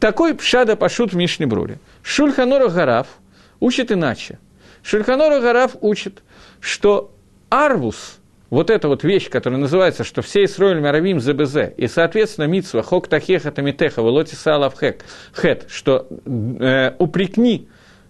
[0.00, 1.78] Такой пшада пашут в Мишне Бруре.
[2.02, 3.06] Шульханора Гараф
[3.60, 4.40] учит иначе.
[4.82, 6.22] Шульханора Гараф учит,
[6.60, 7.14] что
[7.48, 8.18] арвус–
[8.52, 13.08] вот эта вот вещь, которая называется, что все Исроиль Маравим ЗБЗ, и, соответственно, Митсва Хок
[13.08, 17.66] Тахеха Тамитеха Волоти Салав Хек, Хет, что э, упрекни,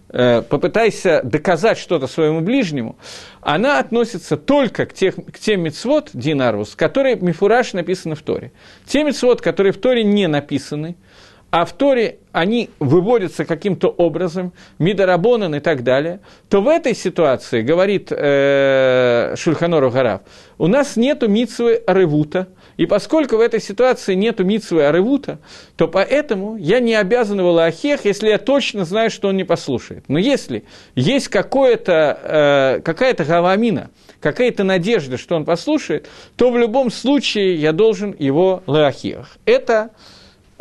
[0.08, 2.98] э, попытайся доказать что-то своему ближнему,
[3.40, 8.50] она относится только к, тех, к тем мицвод, Динарвус, которые мифураж написаны в Торе.
[8.84, 10.96] Те мицвод, которые в Торе не написаны–
[11.52, 17.60] а в Торе они выводятся каким-то образом, Мидарабонан и так далее, то в этой ситуации,
[17.60, 20.22] говорит э, Шульханору Гарав,
[20.56, 22.48] у нас нету митсвы Аревута,
[22.78, 25.40] и поскольку в этой ситуации нету митсвы Аревута,
[25.76, 30.04] то поэтому я не обязан его Лахех, если я точно знаю, что он не послушает.
[30.08, 33.90] Но если есть какое-то, э, какая-то гавамина,
[34.20, 39.36] какая-то надежда, что он послушает, то в любом случае я должен его Лахех.
[39.44, 39.90] Это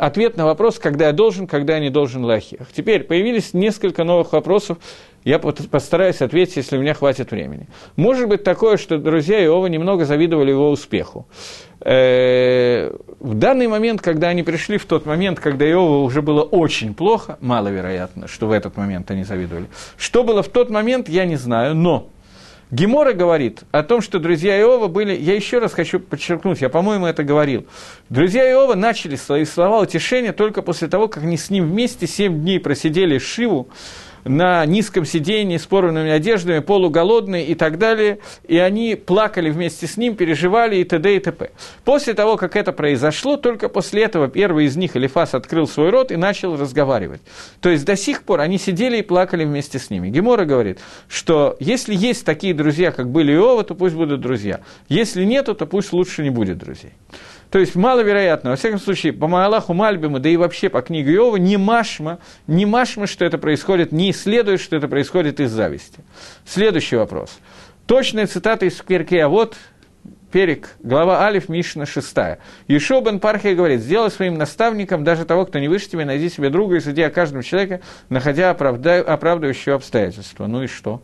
[0.02, 2.66] ответ на вопрос, когда я должен, когда я не должен лахиях.
[2.74, 4.78] Теперь появились несколько новых вопросов,
[5.24, 7.68] я постараюсь ответить, если у меня хватит времени.
[7.94, 11.28] Может быть такое, что друзья Иова немного завидовали его успеху.
[11.84, 16.94] Э, в данный момент, когда они пришли, в тот момент, когда Иова уже было очень
[16.94, 19.66] плохо, маловероятно, что в этот момент они завидовали.
[19.96, 22.08] Что было в тот момент, я не знаю, но
[22.72, 27.04] Гемора говорит о том, что друзья Иова были, я еще раз хочу подчеркнуть, я, по-моему,
[27.04, 27.66] это говорил.
[28.08, 32.40] Друзья Иова начали свои слова утешения только после того, как они с ним вместе семь
[32.40, 33.68] дней просидели Шиву,
[34.24, 39.96] на низком сидении с порванными одеждами, полуголодные и так далее, и они плакали вместе с
[39.96, 41.16] ним, переживали и т.д.
[41.16, 41.50] и т.п.
[41.84, 46.12] После того, как это произошло, только после этого первый из них, Элифас, открыл свой рот
[46.12, 47.20] и начал разговаривать.
[47.60, 50.08] То есть до сих пор они сидели и плакали вместе с ними.
[50.08, 54.60] Гемора говорит, что если есть такие друзья, как были Иова, то пусть будут друзья.
[54.88, 56.92] Если нету, то пусть лучше не будет друзей.
[57.52, 61.36] То есть маловероятно, во всяком случае, по Маалаху Мальбиму, да и вообще по книге Иова,
[61.36, 66.00] не машма, не машма, что это происходит, не исследует, что это происходит из зависти.
[66.46, 67.38] Следующий вопрос.
[67.86, 69.56] Точная цитата из Перке, а вот
[70.32, 72.38] Перек, глава Алиф, Мишна, шестая.
[72.68, 76.48] Ешо бен Пархия говорит, сделай своим наставником даже того, кто не выше тебя, найди себе
[76.48, 80.46] друга и суди о каждом человеке, находя оправдывающего обстоятельства.
[80.46, 81.02] Ну и что?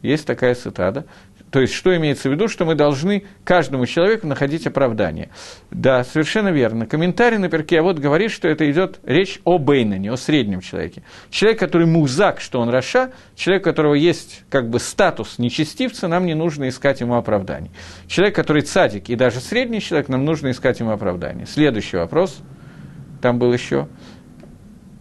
[0.00, 1.04] Есть такая цитата.
[1.50, 5.30] То есть, что имеется в виду, что мы должны каждому человеку находить оправдание.
[5.70, 6.86] Да, совершенно верно.
[6.86, 11.02] Комментарий на перке, а вот говорит, что это идет речь о Бейнане, о среднем человеке.
[11.30, 16.26] Человек, который музак, что он Раша, человек, у которого есть как бы статус нечестивца, нам
[16.26, 17.70] не нужно искать ему оправданий.
[18.08, 21.46] Человек, который цадик и даже средний человек, нам нужно искать ему оправдание.
[21.46, 22.40] Следующий вопрос.
[23.22, 23.88] Там был еще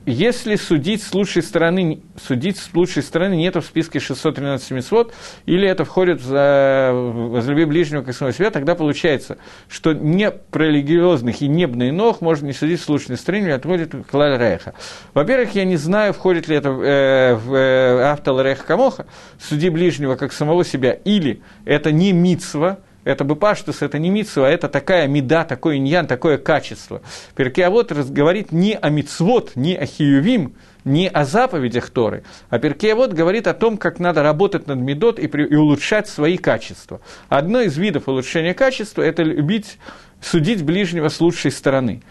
[0.06, 5.14] если судить с лучшей стороны, судить с лучшей стороны нету в списке 613 митцвот,
[5.46, 6.92] или это входит в
[7.30, 9.38] возлюби ближнего как самого себя, тогда получается,
[9.68, 14.38] что не про религиозных и небный ног можно не судить с лучшей стороны, отводит Клаль
[14.38, 14.76] Рейха.
[15.14, 19.08] Во-первых, я не знаю, входит ли это э, в э, автор Рейха Камоха,
[19.40, 24.50] суди ближнего как самого себя, или это не мицва, это бы паштус, это не митсва,
[24.50, 27.02] это такая меда, такой иньян, такое качество.
[27.36, 33.48] Перкеавод говорит не о мицвод, не о хиювим, не о заповедях Торы, а Перкеавод говорит
[33.48, 37.00] о том, как надо работать над медот и, при, и улучшать свои качества.
[37.30, 39.78] Одно из видов улучшения качества– это любить,
[40.20, 42.02] судить ближнего с лучшей стороны.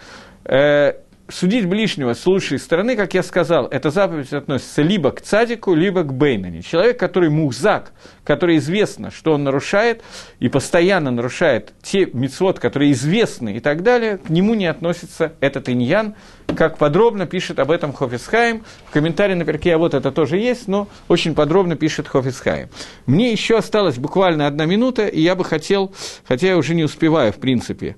[0.45, 0.95] Э,
[1.29, 6.03] судить ближнего с лучшей стороны, как я сказал, эта заповедь относится либо к цадику, либо
[6.03, 6.61] к бейнани.
[6.61, 7.93] Человек, который мухзак,
[8.25, 10.03] который известно, что он нарушает,
[10.39, 15.69] и постоянно нарушает те мицвод, которые известны и так далее, к нему не относится этот
[15.69, 16.15] иньян,
[16.57, 18.65] как подробно пишет об этом Хофисхайм.
[18.87, 22.69] В комментарии на перке, а вот это тоже есть, но очень подробно пишет Хофисхайм.
[23.07, 25.93] Мне еще осталось буквально одна минута, и я бы хотел,
[26.27, 27.97] хотя я уже не успеваю, в принципе,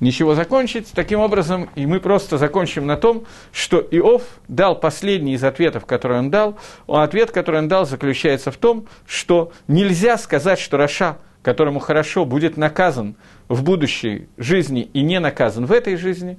[0.00, 0.92] ничего закончить.
[0.92, 6.18] Таким образом, и мы просто закончим на том, что Иов дал последний из ответов, который
[6.18, 6.58] он дал.
[6.86, 12.56] Ответ, который он дал, заключается в том, что нельзя сказать, что Раша, которому хорошо, будет
[12.56, 13.16] наказан
[13.48, 16.38] в будущей жизни и не наказан в этой жизни.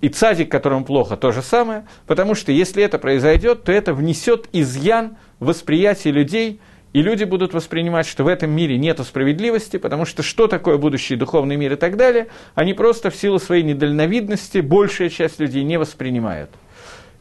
[0.00, 4.48] И цадик, которому плохо, то же самое, потому что если это произойдет, то это внесет
[4.52, 6.60] изъян в восприятие людей,
[6.92, 11.16] и люди будут воспринимать, что в этом мире нет справедливости, потому что что такое будущий
[11.16, 15.76] духовный мир и так далее, они просто в силу своей недальновидности большая часть людей не
[15.76, 16.50] воспринимают.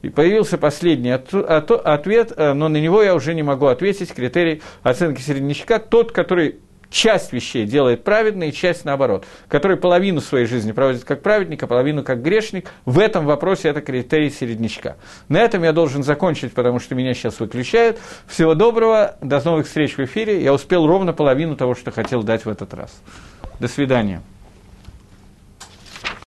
[0.04, 4.14] И появился последний от, от, ответ, э, но на него я уже не могу ответить.
[4.14, 6.58] Критерий оценки среднячка тот, который
[6.94, 11.68] часть вещей делает праведно, и часть наоборот, который половину своей жизни проводит как праведник, а
[11.68, 12.70] половину как грешник.
[12.86, 14.96] В этом вопросе это критерий середнячка.
[15.28, 18.00] На этом я должен закончить, потому что меня сейчас выключают.
[18.28, 20.42] Всего доброго, до новых встреч в эфире.
[20.42, 22.92] Я успел ровно половину того, что хотел дать в этот раз.
[23.60, 24.22] До свидания.